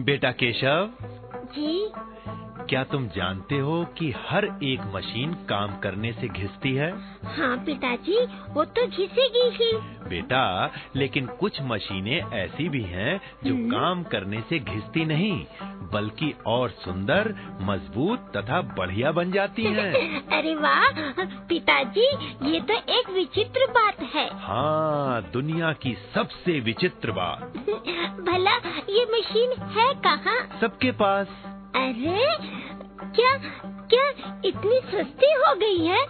बेटा 0.00 0.30
केशव? 0.30 0.88
जी? 1.44 1.92
क्या 2.70 2.82
तुम 2.84 3.06
जानते 3.08 3.56
हो 3.58 3.84
कि 3.98 4.10
हर 4.28 4.44
एक 4.64 4.80
मशीन 4.94 5.32
काम 5.48 5.76
करने 5.80 6.12
से 6.12 6.28
घिसती 6.28 6.72
है? 6.74 6.90
हाँ 7.36 7.56
पिताजी 7.66 8.18
वो 8.54 8.64
तो 8.78 8.86
घिसेगी 8.86 9.48
ही। 9.56 9.70
बेटा 10.08 10.40
लेकिन 10.96 11.26
कुछ 11.40 11.60
मशीनें 11.62 12.32
ऐसी 12.34 12.68
भी 12.68 12.82
हैं 12.84 13.20
जो 13.44 13.54
हम्म। 13.54 13.70
काम 13.70 14.02
करने 14.04 14.40
से 14.48 14.58
घिसती 14.58 15.04
नहीं 15.04 15.32
बल्कि 15.92 16.32
और 16.46 16.70
सुंदर 16.84 17.34
मज़बूत 17.62 18.30
तथा 18.36 18.60
बढ़िया 18.78 19.12
बन 19.12 19.32
जाती 19.32 19.64
हैं। 19.72 20.20
अरे 20.38 20.54
वाह 20.54 21.02
पिताजी 21.48 22.06
ये 22.52 22.60
तो 22.60 22.74
एक 22.98 23.10
विचित्र 23.10 23.66
बात 23.72 24.00
है। 24.14 24.28
हाँ 24.42 25.22
दुनिया 25.32 25.72
की 25.82 25.96
सबसे 26.14 26.60
विचित्र 26.60 27.12
बात। 27.12 27.52
भला 28.30 28.56
ये 28.90 29.04
मशीन 29.12 29.60
है 29.76 29.92
कहाँ? 30.02 30.40
सबके 30.60 30.90
पास। 31.02 31.42
अरे 31.76 32.36
क्या 33.16 33.30
क्या 33.92 34.04
इतनी 34.44 34.80
सस्ती 34.84 35.32
हो 35.32 35.54
गई 35.54 35.84
है? 35.86 36.04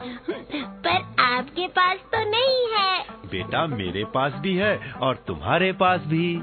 पर 0.87 1.23
आपके 1.23 1.66
पास 1.69 1.98
तो 2.15 2.19
नहीं 2.30 2.66
है। 2.75 3.01
बेटा 3.30 3.66
मेरे 3.66 4.05
पास 4.05 4.33
भी 4.41 4.55
है 4.56 4.77
और 5.02 5.16
तुम्हारे 5.27 5.73
पास 5.83 6.01
भी। 6.06 6.34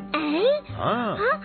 हाँ। 0.73 1.17
हाँ, 1.17 1.35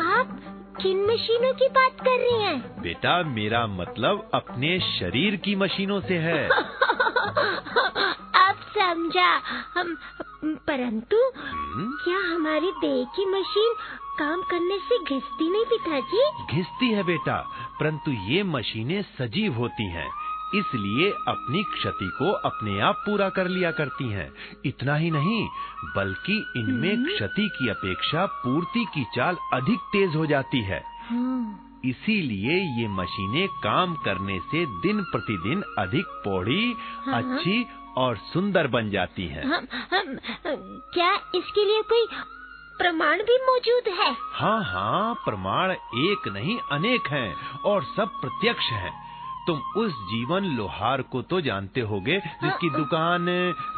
आप 0.00 0.38
किन 0.82 1.04
मशीनों 1.06 1.52
की 1.54 1.68
बात 1.68 2.00
कर 2.00 2.18
रहे 2.20 2.40
हैं? 2.42 2.82
बेटा 2.82 3.22
मेरा 3.22 3.66
मतलब 3.66 4.30
अपने 4.34 4.78
शरीर 4.98 5.36
की 5.36 5.54
मशीनों 5.56 6.00
से 6.00 6.18
है। 6.18 6.46
अब 8.42 8.64
समझा। 8.78 9.30
हम 9.74 9.96
परंतु 10.66 11.16
हम्म, 11.36 11.90
क्या 12.04 12.18
हमारी 12.34 12.70
देह 12.80 13.04
की 13.16 13.26
मशीन 13.26 13.74
काम 14.22 14.42
करने 14.42 14.78
से 14.78 14.98
घिसती 14.98 15.48
नहीं 15.50 15.64
पिताजी? 15.64 16.20
घिसती 16.56 16.88
है 16.88 17.02
बेटा 17.02 17.36
परंतु 17.80 18.10
ये 18.10 18.42
मशीनें 18.42 19.02
सजीव 19.02 19.54
होती 19.54 19.86
हैं 19.90 20.10
इसलिए 20.54 21.10
अपनी 21.28 21.62
क्षति 21.62 22.08
को 22.18 22.30
अपने 22.48 22.80
आप 22.80 23.02
पूरा 23.06 23.28
कर 23.28 23.48
लिया 23.48 23.70
करती 23.70 24.08
हैं। 24.08 24.26
इतना 24.66 24.96
ही 24.96 25.10
नहीं 25.10 25.48
बल्कि 25.96 26.36
इनमें 26.56 26.94
हम्म। 26.94 27.14
क्षति 27.14 27.48
की 27.54 27.68
अपेक्षा 27.68 28.26
पूर्ति 28.26 28.84
की 28.94 29.04
चाल 29.16 29.36
अधिक 29.52 29.78
तेज 29.92 30.16
हो 30.16 30.26
जाती 30.26 30.60
है। 30.60 30.82
हाँ, 31.08 31.80
इसीलिए 31.84 32.58
ये 32.82 32.88
मशीनें 32.88 33.48
काम 33.62 33.94
करने 33.94 34.38
से 34.50 34.64
दिन 34.82 35.02
प्रतिदिन 35.04 35.62
अधिक 35.78 36.20
पौड़ी 36.24 36.74
हाँ। 37.06 37.22
अच्छी 37.22 37.64
और 37.96 38.16
सुंदर 38.16 38.66
बन 38.66 38.90
जाती 38.90 39.26
हैं। 39.26 39.44
हम, 39.44 39.66
हम, 39.94 40.16
क्या 40.94 41.14
इसके 41.34 41.64
लिए 41.64 41.82
कोई 41.82 42.06
प्रमाण 42.78 43.22
भी 43.22 43.36
मौजूद 43.46 43.88
है। 43.98 44.10
हाँ 44.32 44.62
हाँ 44.64 45.14
प्रमाण 45.24 45.70
एक 45.70 46.28
नहीं 46.28 46.58
अनेक 46.72 47.08
हैं 47.08 47.60
और 47.62 47.84
सब 47.96 48.20
प्रत्यक्ष 48.20 48.70
हैं। 48.72 48.92
तुम 49.46 49.60
उस 49.76 49.92
जीवन 50.08 50.44
लोहार 50.56 51.02
को 51.02 51.22
तो 51.22 51.40
जानते 51.40 51.80
होगे 51.82 52.18
जिसकी 52.42 52.70
दुकान 52.70 53.26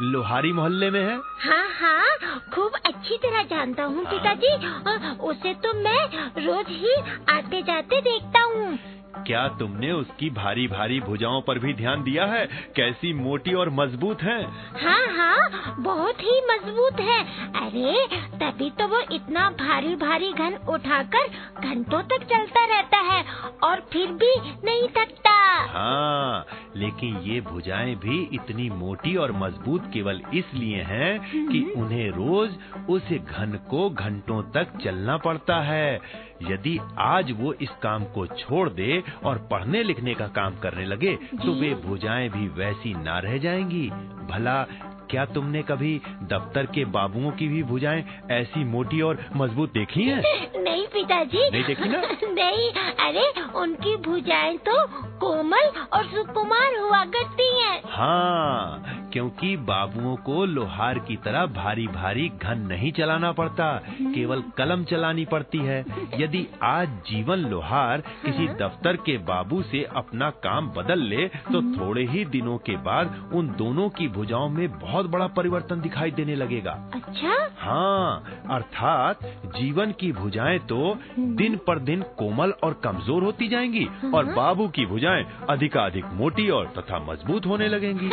लोहारी 0.01 0.51
मोहल्ले 0.53 0.89
में 0.91 0.99
है। 0.99 1.15
हाँ 1.45 1.67
हाँ 1.79 2.39
खूब 2.53 2.75
अच्छी 2.85 3.17
तरह 3.17 3.43
जानता 3.43 3.83
हूँ 3.83 4.03
हाँ। 4.05 4.13
पिताजी। 4.13 5.17
उसे 5.29 5.53
तो 5.63 5.73
मैं 5.79 6.01
रोज 6.45 6.65
ही 6.69 6.93
आते 7.29 7.61
जाते 7.61 8.01
देखता 8.01 8.43
हूँ। 8.43 8.77
क्या 9.17 9.47
तुमने 9.59 9.91
उसकी 9.91 10.29
भारी 10.31 10.67
भारी 10.67 10.99
भुजाओं 10.99 11.41
पर 11.41 11.59
भी 11.59 11.73
ध्यान 11.73 12.03
दिया 12.03 12.25
है? 12.25 12.45
कैसी 12.75 13.13
मोटी 13.13 13.53
और 13.53 13.69
मज़बूत 13.69 14.23
है? 14.23 14.41
हाँ 14.83 15.05
हाँ 15.17 15.75
बहुत 15.79 16.21
ही 16.21 16.39
मज़बूत 16.49 16.99
है। 17.01 17.19
अरे 17.61 18.05
तभी 18.37 18.69
तो 18.71 18.87
वो 18.87 18.99
इतना 19.11 19.49
भारी 19.59 19.95
भारी 19.95 20.31
घन 20.33 20.57
उठाकर 20.69 21.27
घंटों 21.61 22.01
तक 22.03 22.25
चलता 22.31 22.65
रहता 22.65 22.97
है 23.03 23.23
और 23.63 23.85
फिर 23.93 24.11
भी 24.13 24.33
नहीं 24.65 24.87
थकता। 24.97 25.33
हाँ 25.69 26.45
लेकिन 26.75 27.17
ये 27.23 27.39
भुजाएँ 27.41 27.95
भी 27.95 28.21
इतनी 28.33 28.69
मोटी 28.69 29.15
और 29.15 29.31
मज़बूत 29.31 29.89
केवल 29.93 30.21
इसलिए 30.33 30.81
हैं 30.83 31.47
कि 31.49 31.61
उन्हें 31.77 32.09
रोज 32.11 32.55
उस 32.89 33.11
घन 33.11 33.59
को 33.69 33.89
घंटों 33.89 34.41
तक 34.51 34.77
चलना 34.83 35.17
पड़ता 35.17 35.59
है। 35.61 35.99
यदि 36.43 36.77
आज 36.99 37.31
वो 37.31 37.53
इस 37.61 37.69
काम 37.83 38.03
को 38.13 38.25
छोड़ 38.27 38.69
दे 38.69 39.01
और 39.25 39.37
पढ़ने 39.51 39.83
लिखने 39.83 40.13
का 40.13 40.27
काम 40.35 40.55
करने 40.55 40.85
लगे 40.85 41.15
तो 41.45 41.53
वे 41.61 41.73
भुजाएँ 41.85 42.29
भी 42.29 42.47
वैसी 42.57 42.93
ना 43.03 43.19
रह 43.19 43.37
जाएँगी। 43.37 43.87
भला 44.31 44.65
क्या 45.09 45.25
तुमने 45.25 45.61
कभी 45.63 45.95
दफ्तर 46.31 46.65
के 46.75 46.85
बाबुओं 46.93 47.31
की 47.31 47.47
भी 47.47 47.61
भुजाएँ 47.63 48.03
ऐसी 48.31 48.63
मोटी 48.63 49.01
और 49.01 49.23
मज़बूत 49.35 49.73
देखी 49.73 50.03
हैं? 50.03 50.21
नहीं 50.63 50.85
पिताजी। 50.93 51.49
नहीं 51.51 51.63
देखी 51.63 51.89
ना? 51.89 52.01
नहीं। 52.33 52.69
अरे 53.07 53.25
उनकी 53.61 53.95
भुजाएँ 54.09 54.57
तो 54.69 54.85
कोमल 55.19 55.69
और 55.93 56.05
सुकुमार 56.05 56.77
हुआ 56.79 57.03
करती 57.15 57.49
हैं। 57.61 57.81
हाँ 57.91 59.04
क्योंकि 59.15 59.55
बाबुओं 59.57 60.15
को 60.23 60.43
लोहार 60.45 60.97
की 60.99 61.15
तरह 61.15 61.45
भारी 61.55 61.85
भारी 61.89 62.27
घन 62.41 62.61
नहीं 62.67 62.91
चलाना 62.91 63.31
पड़ता 63.31 63.67
केवल 63.91 64.41
कलम 64.57 64.83
चलानी 64.83 65.25
पड़ती 65.25 65.57
है। 65.59 65.79
यदि 66.15 66.45
आज 66.63 66.89
जीवन 67.09 67.45
लोहार 67.49 68.01
किसी 68.25 68.47
दफ्तर 68.55 68.95
के 69.05 69.17
बाबू 69.27 69.61
से 69.63 69.83
अपना 69.95 70.29
काम 70.43 70.67
बदल 70.69 71.03
ले 71.03 71.27
तो 71.27 71.61
थोड़े 71.71 72.03
ही 72.05 72.25
दिनों 72.25 72.57
के 72.65 72.75
बाद 72.83 73.31
उन 73.33 73.47
दोनों 73.57 73.87
की 73.91 74.07
भुजाओं 74.07 74.49
में 74.49 74.67
बहुत 74.79 75.09
बड़ा 75.09 75.27
परिवर्तन 75.37 75.81
दिखाई 75.81 76.11
देने 76.11 76.35
लगेगा। 76.35 76.71
अच्छा? 76.95 77.37
हाँ 77.59 78.41
अर्थात 78.51 79.23
जीवन 79.55 79.91
की 79.91 80.11
भुजाएँ 80.11 80.59
तो 80.65 80.93
दिन 81.37 81.57
पर 81.67 81.79
दिन 81.81 82.01
कोमल 82.17 82.53
और 82.63 82.79
कमज़ोर 82.83 83.23
होती 83.23 83.47
जाएँगी 83.47 83.85
और 84.13 84.33
बाबू 84.33 84.67
की 84.69 84.85
भुजाएँ 84.85 85.25
अधिकाधिक 85.49 86.13
मोटी 86.15 86.49
और 86.51 86.73
तथा 86.77 86.99
मज़बूत 87.05 87.45
होने 87.45 87.67
लगेंगी। 87.67 88.09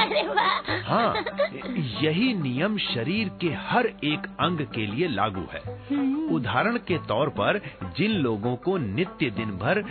हाँ। 0.92 1.14
यही 2.02 2.34
नियम 2.34 2.78
शरीर 2.78 3.28
के 3.40 3.46
हर 3.46 3.86
एक 3.86 4.26
अंग 4.40 4.58
के 4.74 4.86
लिए 4.86 5.08
लागू 5.08 5.40
है। 5.40 5.60
हम्म, 5.90 6.34
उदाहरण 6.34 6.76
के 6.76 6.98
तौर 6.98 7.28
पर 7.28 7.60
जिन 7.96 8.10
लोगों 8.10 8.56
को 8.56 8.76
नित्य 8.78 9.30
दिन 9.30 9.50
भर 9.50 9.82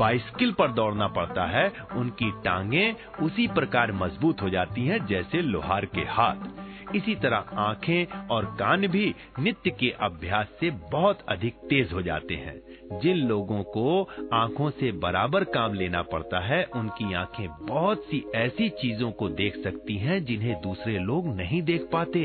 बाइसिकल 0.00 0.52
पर 0.52 0.72
दौड़ना 0.72 1.06
पड़ता 1.08 1.46
है 1.46 1.72
उनकी 1.92 2.30
टांगे 2.44 2.94
उसी 3.22 3.46
प्रकार 3.48 3.92
मज़बूत 3.92 4.42
हो 4.42 4.48
जाती 4.50 4.86
हैं 4.86 5.06
जैसे 5.06 5.42
लोहार 5.42 5.84
के 5.84 6.00
हाथ। 6.00 6.65
इसी 6.94 7.14
तरह 7.14 7.44
आँखें 7.54 8.26
और 8.28 8.44
कान 8.44 8.86
भी 8.86 9.14
नित्य 9.40 9.70
के 9.70 9.90
अभ्यास 10.00 10.46
से 10.60 10.70
बहुत 10.70 11.18
अधिक 11.28 11.54
तेज 11.54 11.92
हो 11.92 12.02
जाते 12.02 12.34
हैं। 12.34 13.00
जिन 13.00 13.16
लोगों 13.16 13.62
को 13.62 14.08
आँखों 14.32 14.70
से 14.70 14.92
बराबर 14.92 15.44
काम 15.44 15.74
लेना 15.74 16.02
पड़ता 16.02 16.40
है, 16.40 16.64
उनकी 16.64 17.14
आँखें 17.14 17.48
बहुत 17.62 18.04
सी 18.04 18.22
ऐसी 18.34 18.68
चीज़ों 18.68 19.10
को 19.10 19.28
देख 19.28 19.56
सकती 19.56 19.96
हैं 19.96 20.24
जिन्हें 20.24 20.54
दूसरे 20.62 20.98
लोग 20.98 21.36
नहीं 21.36 21.62
देख 21.62 21.88
पाते। 21.92 22.24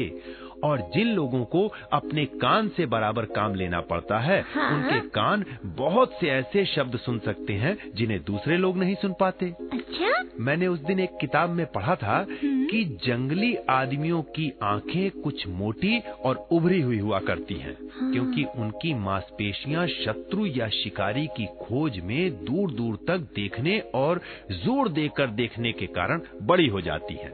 और 0.64 0.82
जिन 0.96 1.08
लोगों 1.08 1.44
को 1.46 1.68
अपने 1.94 2.26
कान 2.42 2.70
से 2.70 2.86
बराबर 2.86 3.26
काम 3.36 3.56
लेना 3.56 3.82
पड़ता 3.90 4.20
है 4.20 4.42
हाँ। 4.54 4.70
उनके 4.72 5.00
कान 5.10 5.46
बहुत 5.78 6.14
से 6.20 6.30
ऐसे 6.30 6.66
शब्द 6.66 6.98
सुन 7.00 7.20
सकते 7.20 7.54
हैं 7.56 7.78
जिन्हें 7.96 8.20
दूसरे 8.24 8.58
लोग 8.58 8.78
नहीं 8.78 8.96
सुन 8.96 9.14
पाते 9.20 9.54
अच्छा 9.74 10.12
मैंने 10.40 10.68
उस 10.68 10.80
दिन 10.80 11.00
एक 11.00 11.18
किताब 11.22 11.50
में 11.50 11.66
पढ़ा 11.66 11.96
था 11.96 12.26
कि 12.32 12.84
जंगली 13.04 13.56
आदमियों 13.70 14.22
की 14.32 14.52
आँखें 14.64 15.22
कुछ 15.22 15.48
मोटी 15.52 16.00
और 16.26 16.48
उभरी 16.52 16.80
हुई 16.82 17.00
हुआ 17.00 17.20
करती 17.20 17.56
हैं 17.56 17.76
हाँ। 17.92 18.12
क्योंकि 18.12 18.44
उनकी 18.56 18.94
मांसपेशियाँ 18.94 19.88
शत्रु 19.88 20.46
या 20.48 20.68
शिकारी 20.74 21.28
की 21.38 21.46
खोज 21.62 22.00
में 22.04 22.46
दूर 22.46 22.72
दूर 22.72 22.96
तक 23.08 23.28
देखने 23.36 23.80
और 23.96 24.22
ज़ोर 24.54 24.90
देकर 24.92 25.28
देखने 25.34 25.72
के 25.72 25.86
कारण 25.92 26.22
बड़ी 26.44 26.68
हो 26.68 26.82
जाती 26.82 27.16
हैं 27.16 27.32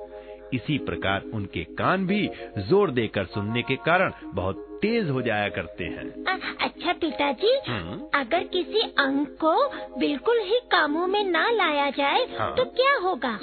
इसी 0.53 0.77
प्रकार 0.85 1.23
उनके 1.33 1.63
कान 1.77 2.05
भी 2.07 2.27
ज़ोर 2.69 2.91
देकर 2.91 3.25
सुनने 3.33 3.61
के 3.61 3.75
कारण 3.85 4.11
बहुत 4.33 4.63
तेज 4.81 5.09
हो 5.09 5.21
जाया 5.21 5.47
करते 5.49 5.83
हैं 5.83 6.03
अ- 6.25 6.65
अच्छा 6.65 6.93
पिताजी 6.93 7.53
हम्म। 7.67 7.99
अगर 8.19 8.43
किसी 8.47 8.81
अंग 8.99 9.25
को 9.43 9.53
बिल्कुल 9.99 10.39
ही 10.39 10.59
कामों 10.71 11.07
में 11.07 11.23
ना 11.23 11.47
लाया 11.51 11.89
जाए 11.89 12.25
हाँ। 12.37 12.53
तो 12.55 12.65
क्या 12.71 12.93
होगा 13.03 13.37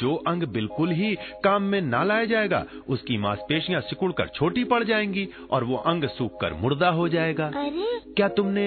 जो 0.00 0.14
अंग 0.28 0.42
बिल्कुल 0.52 0.92
ही 0.92 1.14
काम 1.44 1.62
में 1.72 1.80
ना 1.80 2.02
लाया 2.04 2.24
जाएगा 2.24 2.64
उसकी 2.88 3.18
मांसपेशियाँ 3.18 3.80
सिकुड़कर 3.80 4.28
छोटी 4.34 4.64
पड़ 4.64 4.82
जाएँगी 4.84 5.28
और 5.50 5.64
वो 5.64 5.76
अंग 5.86 6.08
सूखकर 6.08 6.54
मुर्दा 6.62 6.88
हो 7.00 7.08
जाएगा 7.08 7.46
अरे 7.56 7.88
क्या 8.16 8.28
तुमने 8.36 8.66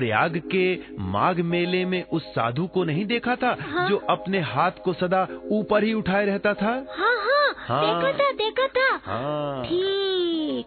प्रयाग 0.00 0.42
के 0.54 0.64
माघ 0.98 1.40
मेले 1.40 1.84
में 1.84 2.02
उस 2.12 2.24
साधु 2.24 2.66
को 2.66 2.84
नहीं 2.84 3.06
देखा 3.06 3.34
था 3.36 3.56
हाँ। 3.60 3.88
जो 3.88 3.96
अपने 3.96 4.40
हाथ 4.40 4.70
को 4.84 4.92
सदा 4.92 5.26
ऊपर 5.50 5.84
ही 5.84 5.92
उठाए 5.92 6.26
रहता 6.26 6.54
था? 6.54 6.70
हाँ 6.98 7.16
हाँ, 7.16 7.54
हाँ। 7.68 7.80
देखा 7.84 8.12
था 8.18 8.32
देखा 8.32 8.66
था। 8.66 9.12
हाँ। 9.12 9.64
ठीक। 9.64 10.66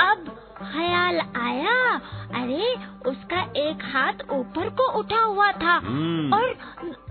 अब 0.00 0.24
ख्याल 0.62 1.20
आया। 1.36 2.00
अरे 2.34 2.74
उसका 3.10 3.40
एक 3.56 3.78
हाथ 3.82 4.12
ऊपर 4.32 4.68
को 4.68 4.92
उठा 4.98 5.20
हुआ 5.20 5.52
था 5.52 5.74
हम्म। 5.74 6.34
और 6.34 6.56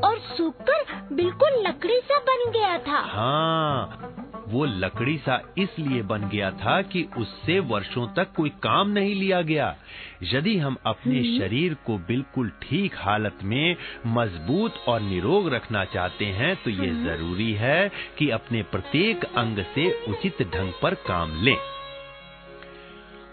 और 0.04 0.20
सूखकर 0.20 0.86
बिल्कुल 1.16 1.64
लकड़ी 1.68 2.00
सा 2.00 2.20
बन 2.20 2.52
गया 2.52 2.78
था। 2.78 3.00
हाँ। 3.06 4.23
वो 4.54 4.66
लकड़ी 4.66 5.18
सा 5.18 5.40
इसलिए 5.58 6.02
बन 6.04 6.28
गया 6.30 6.50
था 6.56 6.82
कि 6.84 7.04
उससे 7.18 7.60
वर्षों 7.68 8.08
तक 8.16 8.34
कोई 8.36 8.50
काम 8.64 8.90
नहीं 8.90 9.16
लिया 9.16 9.42
गया 9.44 9.76
यदि 10.24 10.58
हम 10.58 10.78
अपने 10.86 11.20
हम्म। 11.20 11.40
शरीर 11.40 11.74
को 11.86 11.98
बिल्कुल 12.08 12.50
ठीक 12.62 12.96
हालत 12.98 13.40
में 13.44 13.76
मज़बूत 14.10 14.84
और 14.88 15.02
निरोग 15.02 15.54
रखना 15.54 15.84
चाहते 15.88 16.26
हैं 16.34 16.56
तो 16.56 16.70
ये 16.72 16.90
हम्म। 16.90 17.06
ज़रूरी 17.06 17.52
है 17.58 17.92
कि 18.18 18.30
अपने 18.32 18.64
प्रत्येक 18.72 19.26
अंग 19.38 19.64
से 19.76 19.92
उचित 20.10 20.42
ढंग 20.54 20.74
पर 20.82 20.94
काम 21.08 21.44
लें 21.44 21.56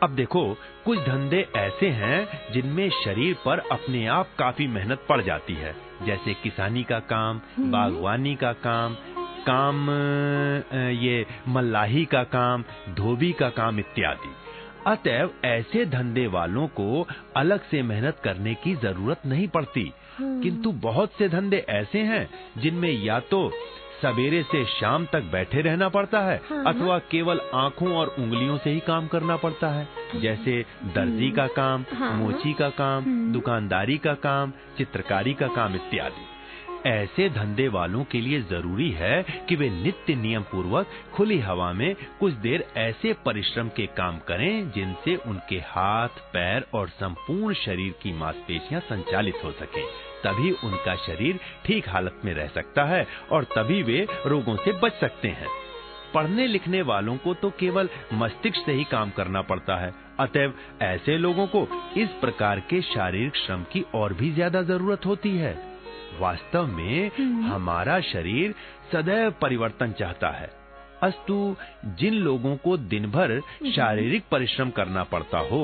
अब 0.02 0.14
देखो 0.14 0.42
कुछ 0.84 0.98
धंधे 0.98 1.46
ऐसे 1.56 1.88
हैं 1.94 2.52
जिनमें 2.52 2.88
शरीर 2.94 3.34
पर 3.44 3.58
अपने 3.72 4.06
आप 4.08 4.28
काफ़ी 4.38 4.66
मेहनत 4.68 5.04
पड़ 5.08 5.20
जाती 5.22 5.54
है 5.54 5.74
जैसे 6.04 6.34
किसानी 6.34 6.82
का 6.82 6.98
काम 7.08 7.40
हम्म। 7.56 7.70
बागवानी 7.70 8.34
का 8.36 8.52
काम 8.62 8.96
काम 9.46 9.88
ये 11.00 11.24
मल्लाही 11.48 12.04
का 12.04 12.22
काम 12.30 12.64
धोबी 12.94 13.32
का 13.32 13.48
काम 13.50 13.78
इत्यादि 13.78 14.34
अतएव 14.86 15.30
ऐसे 15.44 15.84
धंधे 15.86 16.26
वालों 16.26 16.66
को 16.76 17.06
अलग 17.36 17.64
से 17.70 17.82
मेहनत 17.82 18.20
करने 18.24 18.54
की 18.54 18.74
ज़रूरत 18.74 19.26
नहीं 19.26 19.48
पड़ती 19.48 19.92
हम्म। 20.18 20.40
किंतु 20.42 20.72
बहुत 20.82 21.12
से 21.18 21.28
धंधे 21.28 21.64
ऐसे 21.68 21.98
हैं 22.04 22.28
जिनमें 22.58 22.90
या 22.92 23.18
तो 23.30 23.50
सवेरे 24.02 24.42
से 24.42 24.64
शाम 24.64 25.04
तक 25.04 25.22
बैठे 25.32 25.60
रहना 25.60 25.88
पड़ता 25.88 26.20
है 26.20 26.40
हाँ। 26.50 26.62
अथवा 26.64 26.98
केवल 27.10 27.40
आँखों 27.54 27.92
और 27.92 28.14
उंगलियों 28.18 28.56
से 28.58 28.70
ही 28.70 28.80
काम 28.80 29.06
करना 29.06 29.36
पड़ता 29.36 29.68
है 29.68 30.20
जैसे 30.20 30.60
दर्जी 30.94 31.30
का 31.30 31.46
काम 31.56 31.84
हाँ। 31.92 32.12
मोची 32.14 32.52
का 32.52 32.68
काम 32.78 33.02
हम्म। 33.02 33.32
दुकानदारी 33.32 33.98
का 33.98 34.14
काम 34.22 34.52
चित्रकारी 34.78 35.34
का 35.34 35.46
काम 35.46 35.74
इत्यादि 35.74 36.26
ऐसे 36.86 37.28
धंधे 37.30 37.66
वालों 37.68 38.02
के 38.04 38.20
लिए 38.20 38.40
ज़रूरी 38.42 38.90
है 38.90 39.22
कि 39.48 39.56
वे 39.56 39.68
नित्य 39.70 40.14
नियम 40.14 40.42
पूर्वक 40.42 40.86
खुली 41.14 41.38
हवा 41.38 41.72
में 41.72 41.94
कुछ 42.20 42.32
देर 42.34 42.64
ऐसे 42.76 43.12
परिश्रम 43.24 43.68
के 43.68 43.86
काम 43.86 44.18
करें 44.18 44.70
जिनसे 44.70 45.16
उनके 45.16 45.56
हाथ, 45.66 46.08
पैर 46.32 46.66
और 46.74 46.88
संपूर्ण 46.88 47.54
शरीर 47.54 47.94
की 48.02 48.12
मांसपेशियाँ 48.12 48.80
संचालित 48.80 49.44
हो 49.44 49.52
सके। 49.52 49.84
तभी 50.24 50.50
उनका 50.64 50.94
शरीर 50.96 51.38
ठीक 51.66 51.88
हालत 51.88 52.20
में 52.24 52.34
रह 52.34 52.48
सकता 52.48 52.84
है 52.84 53.06
और 53.32 53.44
तभी 53.56 53.82
वे 53.82 54.06
रोगों 54.26 54.56
से 54.56 54.72
बच 54.72 54.92
सकते 54.92 55.28
हैं। 55.28 55.48
पढ़ने 56.14 56.46
लिखने 56.46 56.82
वालों 56.82 57.16
को 57.16 57.34
तो 57.34 57.50
केवल 57.50 57.88
मस्तिष्क 58.14 58.66
से 58.66 58.72
ही 58.72 58.84
काम 58.84 59.10
करना 59.10 59.42
पड़ता 59.42 59.76
है। 59.76 59.92
अतएव 60.20 60.54
ऐसे 60.82 61.16
लोगों 61.18 61.46
को 61.46 61.66
इस 61.96 62.08
प्रकार 62.20 62.60
के 62.60 62.80
शारीरिक 62.84 63.36
श्रम 63.36 63.62
की 63.62 63.84
और 63.94 64.12
भी 64.12 64.30
ज़्यादा 64.32 64.62
ज़रूरत 64.62 65.06
होती 65.06 65.36
है। 65.36 65.69
वास्तव 66.20 66.66
में 66.66 67.10
हम्म। 67.18 67.52
हमारा 67.52 68.00
शरीर 68.00 68.54
सदैव 68.92 69.30
परिवर्तन 69.40 69.92
चाहता 69.92 70.30
है 70.30 70.50
अस्तु 71.02 71.56
जिन 72.00 72.14
लोगों 72.14 72.56
को 72.56 72.76
दिन 72.76 73.06
भर 73.10 73.40
शारीरिक 73.74 74.24
परिश्रम 74.30 74.70
करना 74.70 75.04
पड़ता 75.04 75.38
हो 75.38 75.60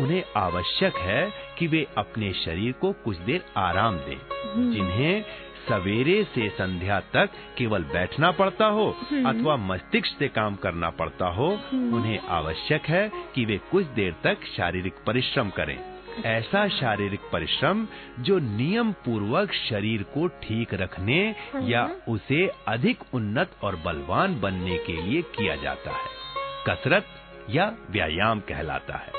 उन्हें 0.00 0.22
आवश्यक 0.36 0.96
है 0.96 1.30
कि 1.58 1.66
वे 1.66 1.86
अपने 1.98 2.32
शरीर 2.32 2.72
को 2.72 2.92
कुछ 3.04 3.16
देर 3.16 3.44
आराम 3.56 3.96
दें 3.98 4.16
हम्म। 4.16 4.72
जिन्हें 4.72 5.24
सवेरे 5.68 6.22
से 6.24 6.48
संध्या 6.48 7.00
तक 7.14 7.30
केवल 7.58 7.82
बैठना 7.82 8.30
पड़ता 8.30 8.66
हो 8.66 8.88
हम्म। 9.10 9.28
अथवा 9.30 9.56
मस्तिष्क 9.56 10.18
से 10.18 10.28
काम 10.28 10.54
करना 10.54 10.90
पड़ता 10.90 11.26
हो 11.28 11.48
हम्म। 11.72 11.94
उन्हें 11.96 12.18
आवश्यक 12.28 12.86
है 12.86 13.10
कि 13.34 13.44
वे 13.44 13.60
कुछ 13.70 13.86
देर 13.94 14.14
तक 14.24 14.46
शारीरिक 14.56 14.94
परिश्रम 15.06 15.50
करें 15.50 15.89
ऐसा 16.24 16.68
शारीरिक 16.68 17.20
परिश्रम 17.32 17.86
जो 18.20 18.38
नियम 18.38 18.92
पूर्वक 18.92 19.52
शरीर 19.52 20.02
को 20.02 20.26
ठीक 20.28 20.74
रखने 20.74 21.34
या 21.56 21.90
उसे 22.08 22.50
अधिक 22.68 22.98
उन्नत 23.14 23.50
और 23.62 23.76
बलवान 23.76 24.40
बनने 24.40 24.78
के 24.78 25.02
लिए 25.02 25.22
किया 25.22 25.56
जाता 25.56 25.90
है। 25.90 26.20
कसरत 26.68 27.06
या 27.50 27.72
व्यायाम 27.90 28.40
कहलाता 28.40 28.96
है। 28.96 29.12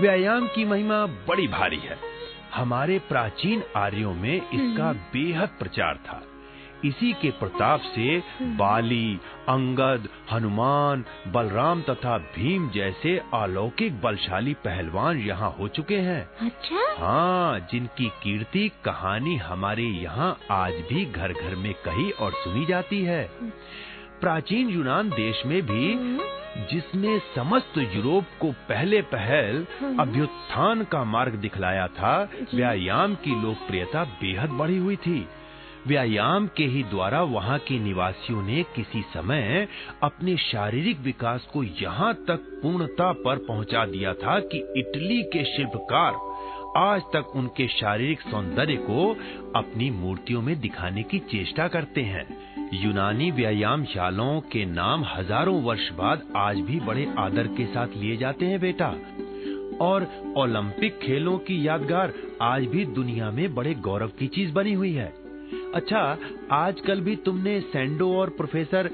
व्यायाम 0.00 0.46
की 0.46 0.64
महिमा 0.64 1.06
बड़ी 1.06 1.48
भारी 1.48 1.78
है। 1.78 1.98
हमारे 2.54 2.98
प्राचीन 2.98 3.62
आर्यों 3.76 4.14
में 4.14 4.36
इसका 4.36 4.92
बेहद 4.92 5.48
प्रचार 5.48 5.96
था। 5.96 6.22
इसी 6.84 7.12
के 7.12 7.30
प्रताप 7.30 7.80
से 7.80 8.22
बाली 8.42 9.18
अंगद 9.48 10.08
हनुमान 10.32 11.04
बलराम 11.28 11.82
तथा 11.82 12.16
भीम 12.34 12.68
जैसे 12.70 13.16
अलौकिक 13.34 14.00
बलशाली 14.00 14.54
पहलवान 14.64 15.18
यहाँ 15.18 15.50
हो 15.58 15.68
चुके 15.68 15.98
हैं। 15.98 16.22
अच्छा? 16.42 16.84
हाँ 16.98 17.58
जिनकी 17.72 18.08
कीर्ति 18.22 18.70
कहानी 18.84 19.36
हमारे 19.36 19.84
यहाँ 19.84 20.36
आज 20.50 20.74
भी 20.90 21.04
घर 21.04 21.32
घर 21.32 21.54
में 21.54 21.72
कही 21.84 22.10
और 22.10 22.32
सुनी 22.34 22.64
जाती 22.66 23.02
है। 23.04 23.22
प्राचीन 24.20 24.68
यूनान 24.68 25.10
देश 25.10 25.42
में 25.46 25.60
भी 25.66 26.18
जिसने 26.70 27.18
समस्त 27.34 27.78
यूरोप 27.94 28.26
को 28.40 28.50
पहले 28.68 29.00
पहल 29.10 29.66
अभ्युत्थान 30.00 30.82
का 30.84 31.02
मार्ग 31.04 31.34
दिखलाया 31.34 31.86
था 31.88 32.16
व्यायाम 32.54 33.14
की 33.24 33.40
लोकप्रियता 33.42 34.04
बेहद 34.20 34.50
बढ़ी 34.50 34.76
हुई 34.76 34.96
थी। 34.96 35.26
व्यायाम 35.88 36.46
के 36.46 36.64
ही 36.64 36.82
द्वारा 36.82 37.22
वहाँ 37.22 37.58
के 37.58 37.78
निवासियों 37.78 38.42
ने 38.42 38.62
किसी 38.62 39.02
समय 39.02 39.68
अपने 40.02 40.36
शारीरिक 40.36 41.00
विकास 41.00 41.48
को 41.52 41.64
यहाँ 41.64 42.14
तक 42.14 42.60
पूर्णता 42.62 43.12
पर 43.12 43.36
पहुँचा 43.36 43.86
दिया 43.86 44.14
था 44.14 44.40
कि 44.40 44.58
इटली 44.76 45.22
के 45.22 45.56
शिल्पकार 45.56 46.14
आज 46.76 47.02
तक 47.02 47.32
उनके 47.36 47.68
शारीरिक 47.68 48.20
सौंदर्य 48.20 48.76
को 48.76 49.16
अपनी 49.56 49.90
मूर्तियों 49.90 50.42
में 50.42 50.60
दिखाने 50.60 51.02
की 51.02 51.18
चेष्टा 51.18 51.68
करते 51.68 52.00
हैं। 52.00 52.26
यूनानी 52.74 53.30
व्यायाम 53.30 53.34
व्यायामशालाओं 53.34 54.40
के 54.40 54.64
नाम 54.64 55.04
हज़ारों 55.04 55.62
वर्ष 55.62 55.90
बाद 55.92 56.22
आज 56.36 56.60
भी 56.60 56.80
बड़े 56.80 57.14
आदर 57.18 57.46
के 57.46 57.66
साथ 57.66 57.88
लिए 57.96 58.16
जाते 58.16 58.46
हैं 58.46 58.60
बेटा। 58.60 58.94
और 59.80 60.24
ओलंपिक 60.36 60.98
खेलों 60.98 61.38
की 61.38 61.68
यादगार 61.68 62.12
आज 62.42 62.64
भी 62.64 62.84
दुनिया 62.84 63.30
में 63.30 63.54
बड़े 63.54 63.74
गौरव 63.74 64.08
की 64.08 64.26
चीज़ 64.26 64.52
बनी 64.52 64.72
हुई 64.72 64.92
है। 64.92 65.19
अच्छा 65.74 66.00
आजकल 66.52 67.00
भी 67.00 67.14
तुमने 67.16 67.60
सैंडो 67.60 68.10
और 68.18 68.30
प्रोफेसर 68.30 68.90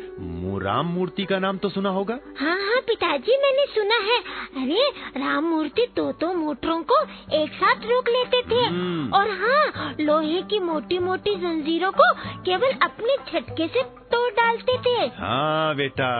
राम 0.62 0.87
मूर्ति 0.87 1.25
का 1.25 1.38
नाम 1.38 1.58
तो 1.58 1.69
सुना 1.69 1.88
होगा? 1.88 2.19
हाँ 2.40 2.56
हाँ 2.61 2.81
पिताजी 2.81 3.37
मैंने 3.43 3.64
सुना 3.67 3.96
है। 3.96 4.19
अरे 4.62 4.88
राम 5.20 5.44
मूर्ति 5.44 5.87
दो 5.96 6.11
दो 6.12 6.32
मोटरों 6.34 6.82
को 6.82 7.00
एक 7.37 7.52
साथ 7.52 7.87
रोक 7.87 8.08
लेते 8.08 8.43
थे। 8.43 8.62
हम्म। 8.64 9.14
और 9.14 9.31
हाँ 9.31 9.94
लोहे 10.00 10.43
की 10.43 10.58
मोटी 10.58 10.99
मोटी 10.99 11.34
जंजीरों 11.34 11.93
को 11.93 12.12
केवल 12.43 12.73
अपने 12.82 13.17
झटके 13.17 13.69
से 13.69 13.82
तोड़ 14.12 14.31
डालते 14.32 14.79
थे। 14.79 14.99
हाँ 15.17 15.75
बेटा 15.76 16.12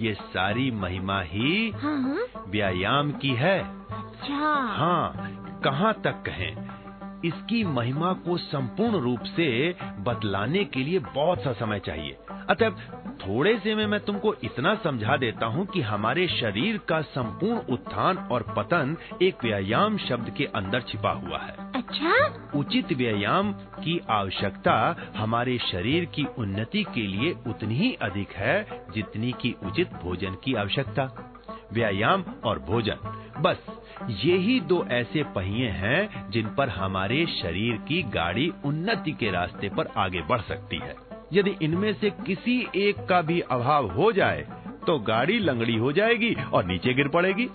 ये 0.00 0.14
सारी 0.14 0.70
महिमा 0.70 1.20
ही 1.22 1.70
हाँ 1.70 2.00
हाँ। 2.02 2.44
व्यायाम 2.48 3.12
की 3.12 3.34
है। 3.34 3.58
अच्छा। 3.60 4.54
हाँ 4.76 5.60
कहाँ 5.64 5.92
तक 6.04 6.22
कहें? 6.26 6.75
इसकी 7.24 7.64
महिमा 7.64 8.12
को 8.12 8.36
संपूर्ण 8.36 8.96
रूप 8.96 9.20
से 9.20 9.76
बतलाने 9.98 10.64
के 10.64 10.80
लिए 10.80 10.98
बहुत 10.98 11.42
सा 11.42 11.52
समय 11.52 11.78
चाहिए। 11.78 12.16
अतः 12.50 12.70
थोड़े 13.06 13.58
से 13.58 13.74
में 13.74 13.86
मैं 13.86 14.00
तुमको 14.00 14.34
इतना 14.34 14.74
समझा 14.74 15.16
देता 15.16 15.46
हूँ 15.46 15.66
कि 15.66 15.80
हमारे 15.80 16.28
शरीर 16.28 16.78
का 16.78 17.00
संपूर्ण 17.00 17.58
उत्थान 17.58 18.16
और 18.16 18.42
पतन 18.42 18.96
एक 19.22 19.44
व्यायाम 19.44 19.98
शब्द 19.98 20.30
के 20.30 20.44
अंदर 20.44 20.80
छिपा 20.80 21.10
हुआ 21.10 21.38
है। 21.38 21.72
अच्छा? 21.72 22.42
उचित 22.58 22.92
व्यायाम 22.92 23.52
की 23.52 24.00
आवश्यकता 24.10 24.96
हमारे 25.16 25.58
शरीर 25.58 26.04
की 26.04 26.24
उन्नति 26.24 26.84
के 26.94 27.06
लिए 27.06 27.32
उतनी 27.46 27.74
ही 27.74 27.94
अधिक 27.94 28.30
है 28.30 28.86
जितनी 28.94 29.32
की 29.32 29.56
उचित 29.64 29.90
भोजन 29.92 30.36
की 30.44 30.54
आवश्यकता। 30.54 31.32
व्यायाम 31.72 32.24
और 32.44 32.58
भोजन 32.58 33.22
बस। 33.38 33.58
यही 34.02 34.60
दो 34.60 34.86
ऐसे 34.90 35.22
पहिए 35.22 35.68
हैं 35.68 36.30
जिन 36.30 36.46
पर 36.48 36.68
हमारे 36.68 37.26
शरीर 37.26 37.76
की 37.76 38.02
गाड़ी 38.02 38.52
उन्नति 38.64 39.12
के 39.12 39.30
रास्ते 39.30 39.68
पर 39.68 39.86
आगे 39.96 40.22
बढ़ 40.22 40.40
सकती 40.40 40.76
है। 40.76 40.94
यदि 41.32 41.54
इनमें 41.62 41.92
से 41.94 42.10
किसी 42.10 42.68
एक 42.74 43.06
का 43.06 43.22
भी 43.22 43.40
अभाव 43.40 43.90
हो 43.90 44.12
जाए 44.12 44.46
तो 44.86 44.98
गाड़ी 44.98 45.38
लंगड़ी 45.38 45.76
हो 45.76 45.92
जाएगी 45.92 46.36
और 46.52 46.64
नीचे 46.64 46.94
गिर 46.94 47.08
पड़ेगी। 47.08 47.48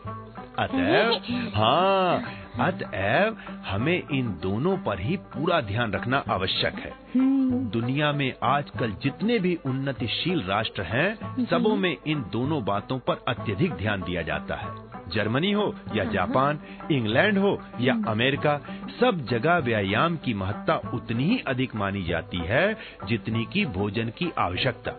अतएव 0.60 1.22
हाँ 1.56 2.24
अतएव 2.60 3.38
हमें 3.68 4.04
इन 4.12 4.28
दोनों 4.28 4.78
पर 4.78 5.00
ही 5.00 5.18
पूरा 5.18 5.62
ध्यान 5.62 5.92
रखना 5.92 6.24
आवश्यक 6.30 6.74
है। 6.74 6.94
हम्म, 7.16 7.70
दुनिया 7.70 8.12
में 8.12 8.34
आजकल 8.44 8.92
जितने 8.92 9.40
भी 9.40 9.58
उन्नतिशील 9.66 10.44
राष्ट्र 10.44 10.82
हैं 10.82 11.46
सबों 11.46 11.76
में 11.76 11.98
इन 12.08 12.26
दोनों 12.32 12.66
बातों 12.66 13.00
पर 13.00 13.24
अत्यधिक 13.28 13.74
ध्यान 13.74 14.02
दिया 14.02 14.22
जाता 14.22 14.56
है। 14.56 14.91
जर्मनी 15.14 15.52
हो 15.52 15.76
या 15.96 16.04
जापान, 16.04 16.60
इंग्लैंड 16.92 17.38
हो 17.38 17.62
या 17.80 17.94
अमेरिका, 18.08 18.58
सब 19.00 19.28
जगह 19.30 19.58
व्यायाम 19.58 20.18
की 20.18 20.34
महत्ता 20.34 20.76
उतनी 20.94 21.24
ही 21.24 21.40
अधिक 21.40 21.76
मानी 21.76 22.04
जाती 22.04 22.38
है 22.38 22.78
जितनी 23.06 23.46
की 23.46 23.66
भोजन 23.66 24.10
की 24.10 24.32
आवश्यकता। 24.40 24.92